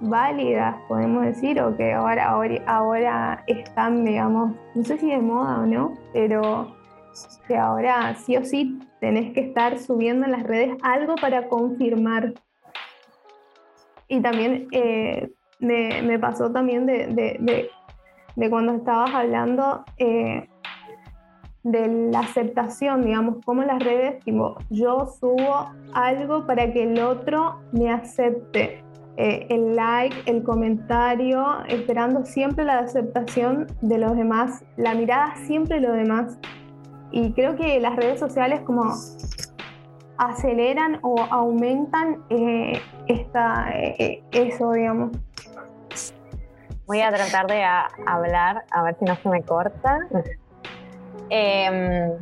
[0.00, 2.28] válidas, podemos decir, o que ahora,
[2.66, 6.74] ahora, están, digamos, no sé si de moda o no, pero
[7.46, 12.34] que ahora sí o sí tenés que estar subiendo en las redes algo para confirmar.
[14.08, 17.70] Y también eh, me, pasó también de,
[18.50, 20.48] cuando estabas hablando eh,
[21.62, 27.60] de la aceptación, digamos, como las redes, tipo, yo subo algo para que el otro
[27.72, 28.87] me acepte.
[29.20, 35.80] Eh, el like, el comentario, esperando siempre la aceptación de los demás, la mirada siempre
[35.80, 36.38] de los demás.
[37.10, 38.94] Y creo que las redes sociales como
[40.18, 43.72] aceleran o aumentan eh, esta,
[44.30, 45.10] eso, digamos.
[46.86, 47.64] Voy a tratar de
[48.06, 49.98] hablar, a ver si no se me corta.
[51.28, 52.12] Em,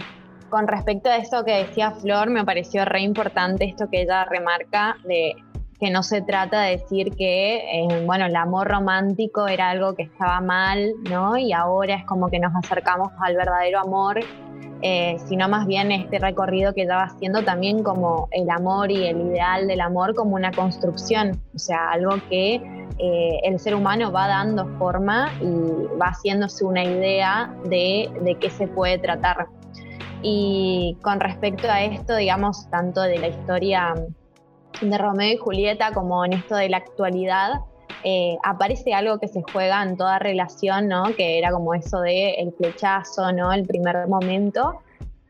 [0.48, 4.96] con respecto a esto que decía Flor, me pareció re importante esto que ella remarca
[5.04, 5.36] de
[5.78, 10.04] que no se trata de decir que, eh, bueno, el amor romántico era algo que
[10.04, 11.36] estaba mal, ¿no?
[11.36, 14.20] Y ahora es como que nos acercamos al verdadero amor,
[14.82, 19.06] eh, sino más bien este recorrido que ella va haciendo también como el amor y
[19.06, 22.54] el ideal del amor como una construcción, o sea, algo que
[22.98, 28.48] eh, el ser humano va dando forma y va haciéndose una idea de, de qué
[28.48, 29.46] se puede tratar.
[30.22, 33.94] Y con respecto a esto, digamos, tanto de la historia
[34.80, 37.60] de Romeo y Julieta como en esto de la actualidad,
[38.04, 41.14] eh, aparece algo que se juega en toda relación, ¿no?
[41.16, 43.52] Que era como eso de el flechazo, ¿no?
[43.52, 44.80] El primer momento,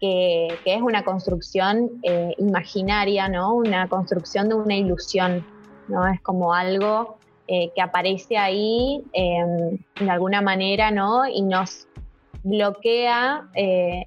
[0.00, 3.54] que, es una construcción eh, imaginaria, ¿no?
[3.54, 5.46] Una construcción de una ilusión,
[5.88, 6.06] ¿no?
[6.06, 7.16] Es como algo
[7.48, 11.26] eh, que aparece ahí em, de alguna manera, ¿no?
[11.26, 11.86] Y nos
[12.42, 13.48] bloquea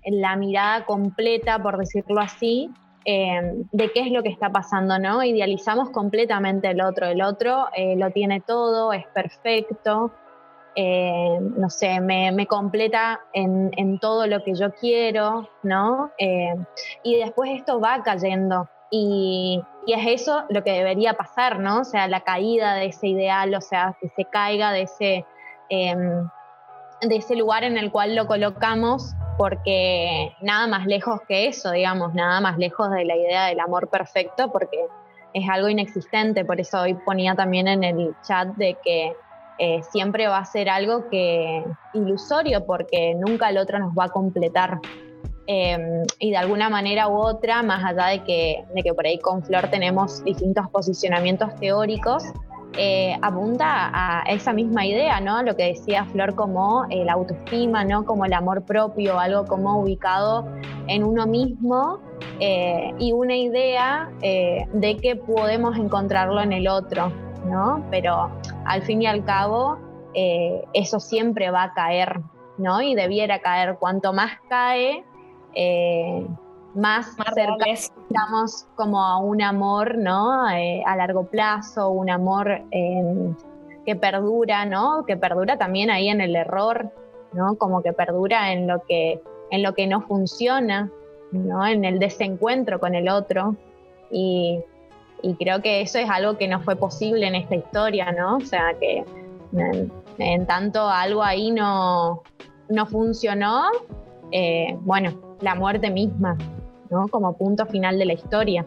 [0.06, 2.70] la mirada completa, por decirlo así,
[3.10, 5.24] em, de qué es lo que está pasando, ¿no?
[5.24, 7.08] Idealizamos completamente el otro.
[7.08, 10.12] El otro eh, lo tiene todo, es perfecto,
[10.76, 16.12] no sé, me, completa en, en, todo lo que yo quiero, ¿no?
[17.04, 21.82] y después esto va cayendo y, es eso lo que debería pasar, ¿no?
[21.82, 25.26] O sea, la caída de ese ideal, o sea, que se caiga de ese,
[25.70, 26.30] em,
[27.02, 32.14] de ese lugar en el cual lo colocamos, porque nada más lejos que eso, digamos,
[32.14, 34.78] nada más lejos de la idea del amor perfecto, porque
[35.34, 39.14] es algo inexistente, por eso hoy ponía también en el chat de que
[39.58, 41.64] eh, siempre va a ser algo que
[41.94, 44.82] ilusorio, porque nunca el otro nos va a completar.
[45.48, 49.20] Em, y de alguna manera u otra, más allá de que, de que por ahí
[49.20, 52.26] con Flor tenemos distintos posicionamientos teóricos,
[52.78, 55.42] eh, apunta a esa misma idea, ¿no?
[55.42, 58.06] Lo que decía Flor como la autoestima, ¿no?
[58.06, 60.48] Como el amor propio, algo como ubicado
[60.88, 62.00] en uno mismo
[62.40, 67.12] eh, y una idea eh, de que podemos encontrarlo en el otro,
[67.46, 67.84] ¿no?
[67.90, 68.30] Pero
[68.66, 69.78] al fin y al cabo,
[70.74, 72.22] eso siempre va a caer,
[72.58, 72.82] ¿no?
[72.82, 73.78] Y debiera caer.
[73.80, 75.04] Cuanto más cae,
[76.80, 80.50] eh, más, cerca estamos como a un amor, ¿no?
[80.50, 83.36] Eh, a largo plazo, un amor em,
[83.86, 85.06] que perdura, ¿no?
[85.06, 86.92] Que perdura también ahí en el error,
[87.34, 87.56] ¿no?
[87.56, 89.22] Como que perdura en lo que,
[89.52, 90.90] en lo que no funciona,
[91.32, 91.66] ¿no?
[91.66, 93.56] En el desencuentro con el otro.
[94.12, 94.64] Y,
[95.38, 98.38] creo que eso es algo que no fue posible en esta historia, ¿no?
[98.38, 99.04] O sea, que
[100.18, 102.22] en, tanto algo ahí no,
[102.70, 103.66] no funcionó,
[104.32, 105.12] eh, bueno,
[105.42, 106.38] la muerte misma,
[106.90, 107.08] ¿no?
[107.08, 108.66] Como punto final de la historia.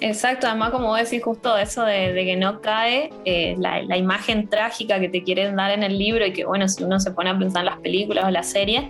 [0.00, 5.08] Exacto, además como decís justo eso de, que no cae eh, la, imagen trágica que
[5.08, 7.60] te quieren dar en el libro y que bueno, si uno se pone a pensar
[7.60, 8.84] en las películas o las series,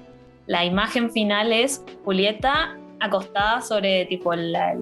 [0.46, 4.76] la imagen final es Julieta acostada sobre tipo la,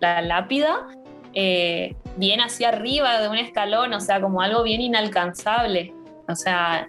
[0.00, 0.86] lápida,
[1.34, 5.92] eh, bien hacia arriba de un escalón, o sea, como algo bien inalcanzable.
[6.28, 6.88] O sea,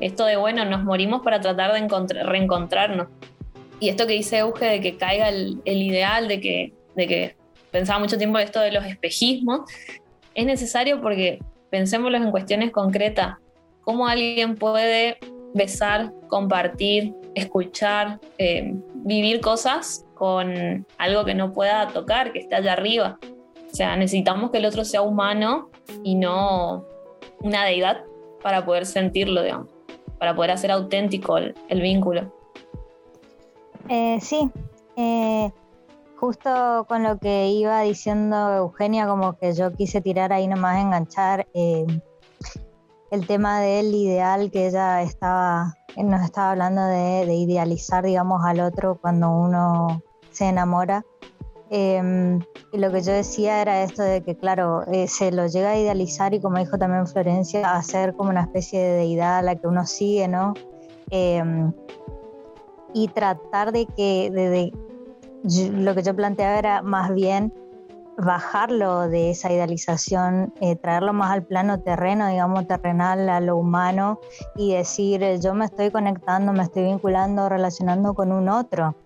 [0.00, 3.08] esto de bueno, nos morimos para tratar de reencontrarnos.
[3.80, 7.36] Y esto que dice Euge de que caiga el, ideal, de que, de que
[7.70, 9.60] pensaba mucho tiempo esto de los espejismos,
[10.34, 11.38] es necesario porque
[11.70, 13.36] pensémoslo en cuestiones concretas.
[13.82, 15.18] ¿Cómo alguien puede
[15.54, 22.72] besar, compartir, escuchar, eh, vivir cosas con algo que no pueda tocar, que esté allá
[22.72, 23.18] arriba?
[23.70, 25.70] O sea, necesitamos que el otro sea humano
[26.02, 26.84] y no
[27.40, 28.02] una deidad
[28.42, 29.68] para poder sentirlo, digamos,
[30.18, 32.32] para poder hacer auténtico el, vínculo.
[33.88, 34.50] Eh, sí,
[34.96, 35.50] eh,
[36.16, 41.46] justo con lo que iba diciendo Eugenia, como que yo quise tirar ahí nomás, enganchar
[41.54, 41.86] eh,
[43.10, 48.98] el tema del ideal que ella estaba, nos estaba hablando de, idealizar, digamos, al otro
[49.00, 51.04] cuando uno se enamora.
[51.70, 52.40] Em,
[52.72, 55.78] y lo que yo decía era esto de que, claro, eh, se lo llega a
[55.78, 59.56] idealizar y como dijo también Florencia, a ser como una especie de deidad a la
[59.56, 60.54] que uno sigue, ¿no?
[61.10, 61.72] Em,
[62.94, 64.72] y tratar de que, de,
[65.70, 67.52] lo que yo planteaba era más bien
[68.18, 74.18] bajarlo de esa idealización, eh, traerlo más al plano terreno, digamos, terrenal, a lo humano
[74.56, 78.96] y decir, eh, yo me estoy conectando, me estoy vinculando, relacionando con un otro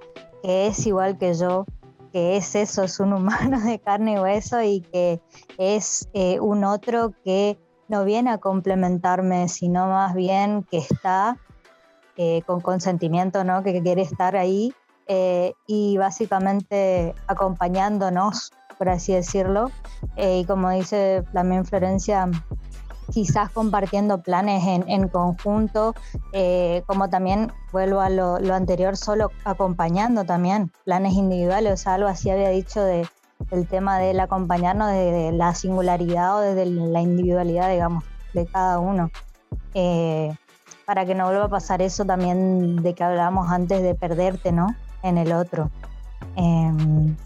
[0.43, 1.67] que es igual que yo,
[2.11, 5.21] que es eso, es un humano de carne y hueso y que
[5.59, 7.59] es eh, un otro que
[7.89, 11.39] no viene a complementarme, sino más bien que está
[12.47, 13.63] con consentimiento, ¿no?
[13.63, 14.75] que quiere estar ahí
[15.07, 19.71] eh, y básicamente acompañándonos, por así decirlo.
[20.17, 22.31] Eh, y como dice también Florencia,
[23.11, 25.95] quizás compartiendo planes en, conjunto,
[26.33, 32.09] eh, como también vuelvo a lo, anterior, solo acompañando también planes individuales, o sea, algo
[32.09, 33.07] así había dicho de,
[33.51, 39.11] del tema del acompañarnos desde la singularidad o desde la individualidad, digamos, de cada uno.
[40.87, 44.75] Para que no vuelva a pasar eso también de que hablábamos antes de perderte, ¿no?
[45.03, 45.71] en el otro.
[46.37, 47.17] Em,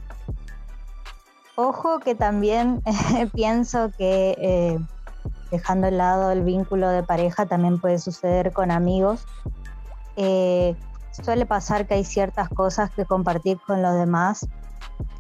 [1.55, 2.83] ojo que también
[3.35, 4.79] pienso que eh,
[5.51, 9.27] dejando de lado el vínculo de pareja también puede suceder con amigos.
[10.17, 10.75] Eh,
[11.13, 14.47] suele pasar que hay ciertas cosas que compartir con los demás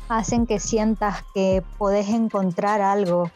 [0.08, 3.28] hacen que sientas que podés encontrar algo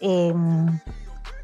[0.00, 0.78] em,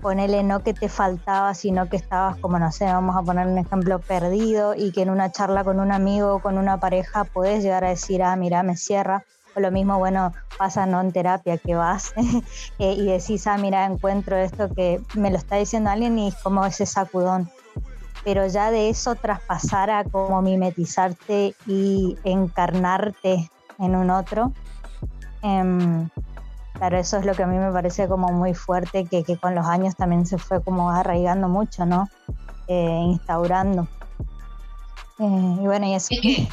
[0.05, 3.57] ponele no que te faltaba, sino que estabas como, no sé, vamos a poner un
[3.57, 7.63] ejemplo perdido y que en una charla con un amigo o con una pareja puedes
[7.63, 9.25] llegar a decir, ah, mira, me cierra.
[9.57, 12.13] O lo mismo, bueno, pasa no en terapia, que vas
[12.79, 16.35] eh, y decís, ah, mira, encuentro esto que me lo está diciendo alguien y es
[16.43, 17.49] como ese sacudón.
[18.27, 24.53] Pero ya de eso traspasar a como mimetizarte y encarnarte en un otro,
[25.43, 26.09] eh,
[26.75, 29.65] Claro, eso es lo que a mí me parece como muy fuerte, que, con los
[29.65, 32.09] años también se fue como arraigando mucho, ¿no?
[32.67, 33.87] Eh, instaurando.
[35.21, 36.09] Eh, y bueno, y eso.
[36.11, 36.49] Es que,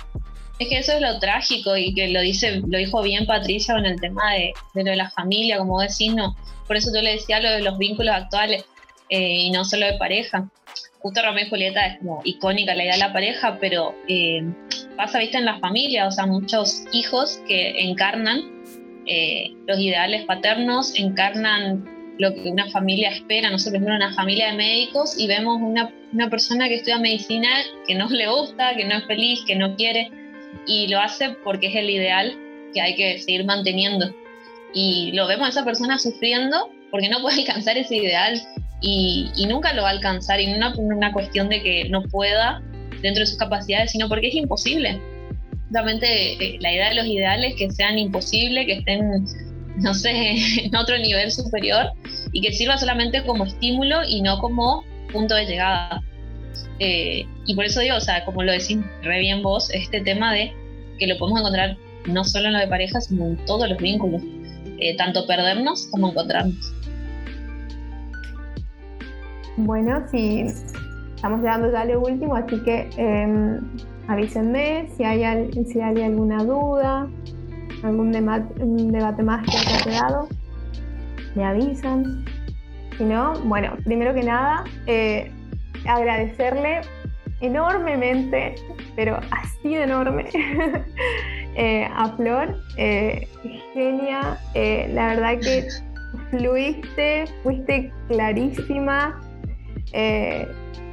[0.59, 3.85] es que eso es lo trágico y que lo dice, lo dijo bien Patricia con
[3.85, 6.35] el tema de, lo de la familia, como decís, no.
[6.67, 8.63] Por eso yo le decía lo de los vínculos actuales
[9.09, 10.47] eh, y no solo de pareja.
[10.99, 13.95] Justo Romeo y Julieta es como icónica la idea de la pareja, pero
[14.95, 18.60] pasa vista en la familia, o sea, muchos hijos que encarnan
[19.05, 21.85] eh, los ideales paternos encarnan
[22.19, 23.49] lo que una familia espera.
[23.49, 27.49] Nosotros vemos una familia de médicos y vemos una, una persona que estudia medicina
[27.87, 30.11] que no le gusta, que no es feliz, que no quiere
[30.67, 32.37] y lo hace porque es el ideal
[32.73, 34.13] que hay que seguir manteniendo.
[34.73, 38.39] Y lo vemos a esa persona sufriendo porque no puede alcanzar ese ideal
[38.81, 42.03] y, y nunca lo va a alcanzar y no una, una cuestión de que no
[42.03, 42.61] pueda
[43.01, 44.99] dentro de sus capacidades, sino porque es imposible
[45.71, 49.25] justamente eh, la idea de los ideales que sean imposibles, que estén,
[49.77, 50.11] no sé,
[50.65, 51.91] en otro nivel superior
[52.33, 56.03] y que sirva solamente como estímulo y no como punto de llegada.
[56.79, 60.33] Eh, y por eso digo, o sea, como lo decís re bien vos, este tema
[60.33, 60.51] de
[60.99, 64.21] que lo podemos encontrar no solo en lo de pareja, sino en todos los vínculos,
[64.77, 66.73] eh, tanto perdernos como encontrarnos.
[69.55, 70.47] Bueno, sí,
[71.15, 73.61] estamos llegando ya a lo último, así que em,
[74.07, 77.07] avísenme si hay, si hay alguna duda,
[77.83, 80.27] algún debate, más que haya quedado,
[81.35, 82.25] me avisan.
[82.97, 85.31] Si no, bueno, primero que nada, eh,
[85.87, 86.81] agradecerle
[87.39, 88.55] enormemente,
[88.95, 90.25] pero así enorme,
[91.95, 92.55] a Flor,
[93.73, 95.67] genia, la verdad que
[96.29, 99.19] fluiste, fuiste clarísima,
[99.91, 100.47] de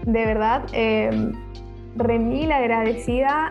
[0.06, 0.64] verdad,
[1.99, 3.51] remil agradecida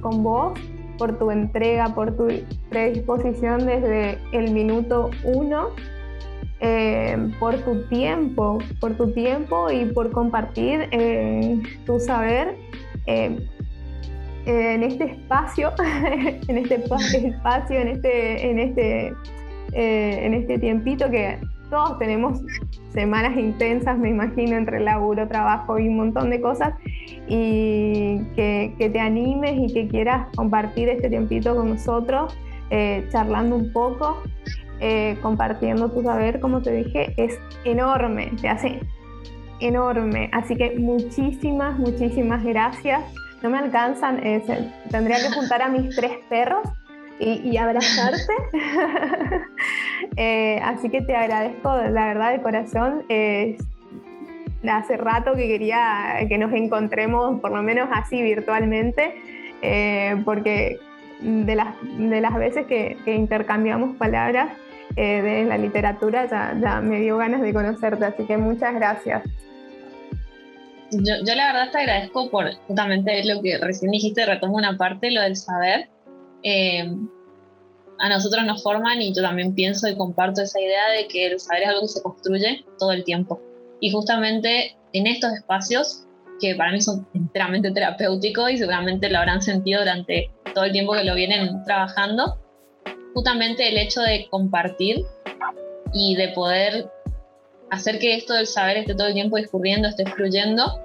[0.00, 0.58] con vos
[0.98, 2.28] por tu entrega, por tu
[2.70, 5.70] predisposición desde el minuto uno,
[6.60, 12.56] eh, por tu tiempo, por tu tiempo y por compartir eh, tu saber
[13.06, 13.38] eh,
[14.46, 15.72] en este espacio,
[16.48, 16.74] en este
[17.26, 19.12] espacio, en este, en este,
[19.72, 21.38] en este tiempito que
[21.70, 22.40] todos tenemos
[22.92, 26.74] semanas intensas, me imagino, entre laburo, trabajo y un montón de cosas,
[27.28, 32.36] y que, te animes y que quieras compartir este tiempito con nosotros,
[32.70, 34.22] eh, charlando un poco,
[34.80, 38.80] eh, compartiendo tu saber, como te dije, es enorme, te hace
[39.60, 40.28] enorme.
[40.32, 43.02] Así que muchísimas, muchísimas gracias.
[43.42, 44.42] No me alcanzan, eh,
[44.90, 46.68] tendría que juntar a mis tres perros
[47.18, 48.32] y, abrazarte.
[50.16, 53.04] Eh, así que te agradezco, la verdad, de corazón.
[54.70, 59.14] Hace rato que quería que nos encontremos, por lo menos así virtualmente,
[59.62, 60.78] eh, porque
[61.20, 64.56] de las, de las veces que, intercambiamos palabras
[64.96, 69.22] eh, de la literatura ya, me dio ganas de conocerte, así que muchas gracias.
[70.90, 75.10] Yo, yo, la verdad te agradezco por justamente lo que recién dijiste, retomo una parte,
[75.10, 75.88] lo del saber,
[76.42, 76.88] eh,
[77.98, 81.40] a nosotros nos forman y yo también pienso y comparto esa idea de que el
[81.40, 83.40] saber es algo que se construye todo el tiempo.
[83.84, 86.06] Y justamente en estos espacios,
[86.40, 90.94] que para mí son enteramente terapéuticos y seguramente lo habrán sentido durante todo el tiempo
[90.94, 92.40] que lo vienen trabajando,
[93.12, 95.04] justamente el hecho de compartir
[95.92, 96.90] y de poder
[97.70, 100.80] hacer que esto del saber esté todo el tiempo discurriendo, esté fluyendo,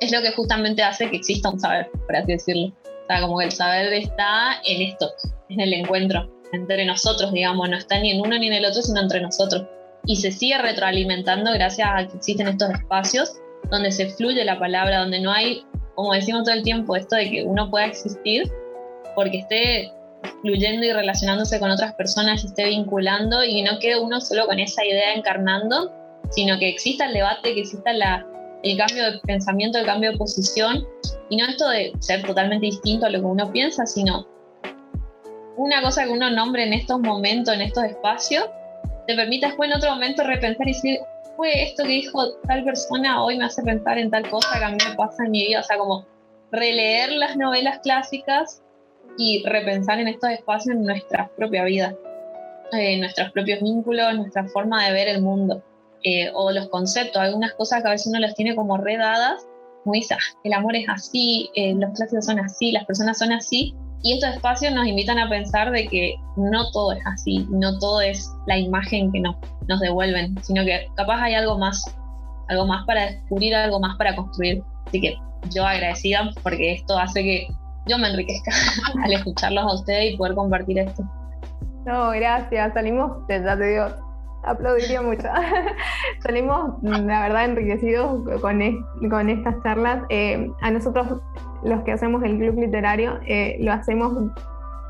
[0.00, 2.74] es lo que justamente hace que exista un saber, por así decirlo
[3.20, 5.12] como que el saber está en esto,
[5.48, 8.82] en el encuentro entre nosotros, digamos, no está ni en uno ni en el otro,
[8.82, 9.64] sino entre nosotros.
[10.06, 13.40] Y se sigue retroalimentando gracias a que existen estos espacios
[13.70, 17.30] donde se fluye la palabra, donde no hay, como decimos todo el tiempo, esto de
[17.30, 18.50] que uno pueda existir
[19.14, 19.92] porque esté
[20.40, 24.84] fluyendo y relacionándose con otras personas, esté vinculando y no quede uno solo con esa
[24.84, 25.92] idea encarnando,
[26.30, 28.26] sino que exista el debate, que exista la,
[28.62, 30.86] el cambio de pensamiento, el cambio de posición
[31.28, 34.26] y no esto de ser totalmente distinto a lo que uno piensa, sino
[35.56, 38.44] una cosa que uno nombre en estos momentos, en estos espacios,
[39.06, 41.00] te permite después en otro momento repensar y decir,
[41.36, 44.68] fue esto que dijo tal persona, hoy me hace pensar en tal cosa que a
[44.68, 45.60] mí me pasa en mi vida.
[45.60, 46.06] O sea, como
[46.50, 48.62] releer las novelas clásicas
[49.18, 51.94] y repensar en estos espacios en nuestra propia vida,
[52.72, 55.62] en nuestros propios vínculos, nuestra forma de ver el mundo.
[56.04, 59.46] Eh, o los conceptos, algunas cosas que a veces uno las tiene como redadas
[59.86, 64.14] ah, el amor es así, eh, los clásicos son así, las personas son así, y
[64.14, 68.32] estos espacios nos invitan a pensar de que no todo es así, no todo es
[68.46, 69.36] la imagen que nos,
[69.68, 71.84] nos devuelven, sino que capaz hay algo más,
[72.48, 74.62] algo más para descubrir, algo más para construir.
[74.86, 75.14] Así que
[75.50, 77.48] yo agradecida porque esto hace que
[77.86, 78.50] yo me enriquezca
[79.04, 81.04] al escucharlos a ustedes y poder compartir esto.
[81.86, 83.86] No, gracias, salimos, ya te digo,
[84.44, 85.28] aplaudiría mucho.
[86.20, 88.60] Salimos, la verdad, enriquecidos con,
[89.10, 90.02] con estas charlas.
[90.08, 91.20] Eh, a nosotros,
[91.64, 94.30] los que hacemos el club literario, eh, lo hacemos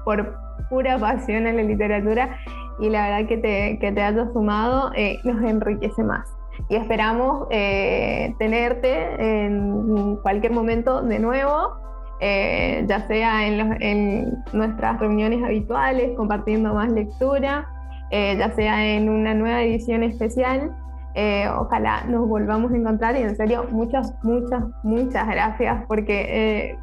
[0.04, 0.36] por
[0.68, 2.38] pura pasión en la literatura
[2.80, 6.28] y la verdad que te, que te hayas sumado eh, nos enriquece más.
[6.68, 11.76] Y esperamos tenerte en cualquier momento de nuevo.
[12.20, 17.68] ya sea en, en nuestras reuniones habituales, compartiendo más lectura,
[18.12, 20.70] eh, ya sea en una nueva edición especial.
[21.14, 26.26] Eh, ojalá nos volvamos a encontrar y en serio muchas, muchas, muchas gracias porque
[26.70, 26.78] eh,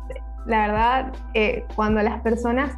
[0.46, 1.14] la verdad
[1.76, 2.76] cuando las personas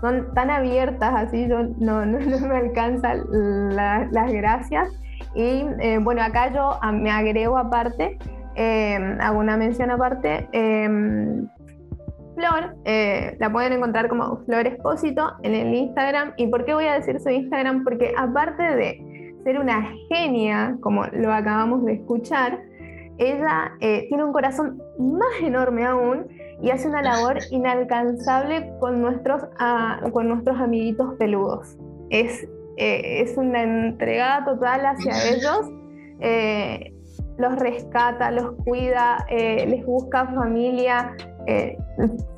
[0.00, 3.22] son tan abiertas así, yo no, no, me alcanzan
[3.70, 4.88] las gracias.
[5.36, 5.64] Y
[6.02, 8.18] bueno, acá yo me agrego aparte,
[9.20, 10.48] hago una mención aparte
[12.36, 16.34] Flor, eh, la pueden encontrar como Flor Espósito en el Instagram.
[16.36, 17.82] ¿Y por qué voy a decir su Instagram?
[17.82, 22.60] Porque aparte de ser una genia, como lo acabamos de escuchar,
[23.18, 26.26] ella eh, tiene un corazón más enorme aún
[26.60, 31.76] y hace una labor inalcanzable con nuestros, ah, con nuestros amiguitos peludos.
[32.10, 32.44] Es,
[32.76, 35.70] eh, es una entregada total hacia ellos.
[37.38, 41.14] Los rescata, los cuida, les busca familia,
[41.46, 41.78] eh,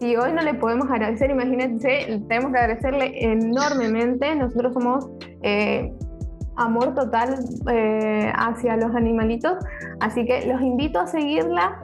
[0.01, 4.35] si hoy no le podemos agradecer, imagínense, tenemos que agradecerle enormemente.
[4.37, 5.09] Nosotros somos
[5.43, 5.93] eh,
[6.57, 7.39] amor total
[7.71, 9.55] eh, hacia los animalitos,
[10.01, 11.83] así que los invito a seguirla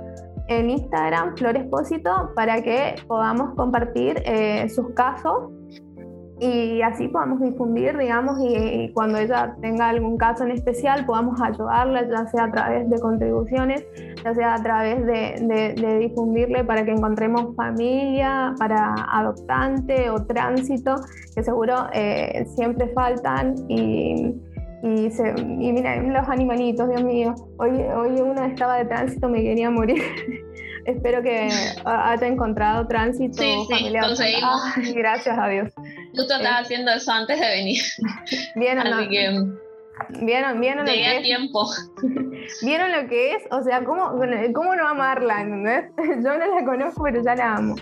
[0.48, 5.50] en Instagram, Flor Expósito, para que podamos compartir eh, sus casos
[6.40, 12.08] y así podamos difundir, digamos, y, cuando ella tenga algún caso en especial podamos ayudarla,
[12.08, 13.84] ya sea a través de contribuciones,
[14.24, 20.96] ya sea a través de, difundirle para que encontremos familia, para adoptante o tránsito,
[21.34, 24.34] que seguro eh, siempre faltan y...
[24.86, 27.34] Y, se, y miren los animalitos, Dios mío.
[27.56, 30.02] Hoy, hoy uno estaba de tránsito, me quería morir.
[30.84, 31.48] Espero que
[31.84, 34.06] haya encontrado tránsito sí, familiar.
[34.06, 34.62] conseguimos.
[34.94, 35.72] gracias a Dios.
[36.14, 37.82] Justo estaba haciendo eso antes de venir.
[38.54, 39.44] Bien, Así que
[40.20, 41.66] ¿Vieron, vieron lo que tiempo.
[42.62, 43.42] ¿Vieron lo que es?
[43.50, 44.12] O sea, ¿cómo,
[44.52, 45.42] cómo no amarla?
[45.42, 45.84] ¿entendés?
[45.96, 47.76] Yo no la conozco, pero ya la amo.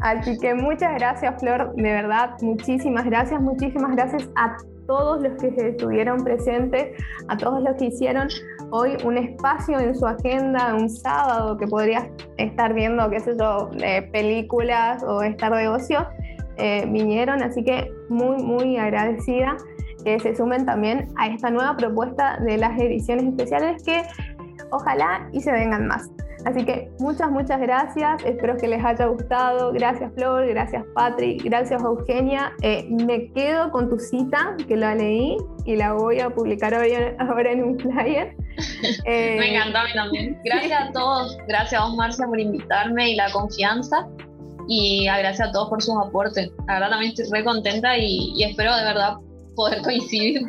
[0.00, 5.48] Así que muchas gracias, Flor, de verdad, muchísimas gracias, muchísimas gracias a todos los que
[5.68, 8.28] estuvieron presentes, a todos los que hicieron
[8.76, 13.70] hoy un espacio en su agenda, un sábado que podrías estar viendo, qué sé yo,
[13.82, 16.06] eh, películas o estar de ocio,
[16.56, 19.56] eh, vinieron, así que muy, muy agradecida
[20.04, 24.02] que se sumen también a esta nueva propuesta de las ediciones especiales que
[24.70, 26.10] ojalá y se vengan más.
[26.46, 28.22] Así que muchas, muchas gracias.
[28.24, 29.72] Espero que les haya gustado.
[29.72, 32.52] Gracias Flor, gracias Patrick, gracias Eugenia.
[32.62, 36.72] Eh, me quedo con tu cita, que la leí y la voy a publicar
[37.18, 38.36] ahora en un flyer.
[39.06, 40.40] me encantó a mí también.
[40.44, 41.36] Gracias a todos.
[41.48, 44.06] Gracias a vos, Marcia, por invitarme y la confianza.
[44.68, 46.50] Y gracias a todos por sus aportes.
[46.68, 49.14] La verdad también estoy re contenta y, espero de verdad
[49.56, 50.42] poder coincidir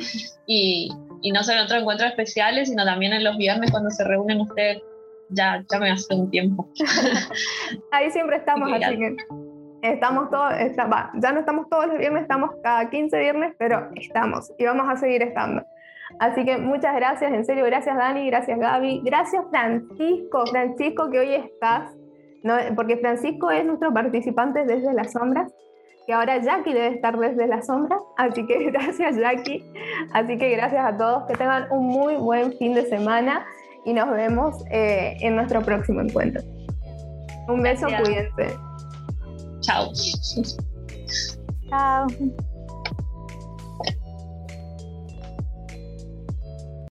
[0.45, 0.91] y,
[1.23, 4.41] y no solo en otros encuentros especiales, sino también en los viernes cuando se reúnen
[4.41, 4.81] ustedes
[5.29, 6.67] ya, ya me hace un tiempo.
[7.91, 9.15] Ahí siempre estamos, así que
[9.81, 10.53] estamos todos,
[11.15, 14.95] ya no estamos todos los viernes, estamos cada 15 viernes, pero estamos y vamos a
[14.97, 15.63] seguir estando.
[16.19, 21.33] Así que muchas gracias, en serio, gracias Dani, gracias Gaby, gracias Francisco, Francisco que hoy
[21.35, 21.93] estás,
[22.43, 22.55] ¿no?
[22.75, 25.51] porque Francisco es nuestro participante desde las sombras,
[26.05, 29.65] que ahora Jackie debe estar desde las sombras, así que gracias Jackie,
[30.13, 33.45] así que gracias a todos, que tengan un muy buen fin de semana
[33.87, 36.43] y nos vemos eh, en nuestro próximo encuentro.
[37.47, 38.57] Un beso, cuídense.
[39.61, 39.93] Chao.
[41.69, 42.07] Chao.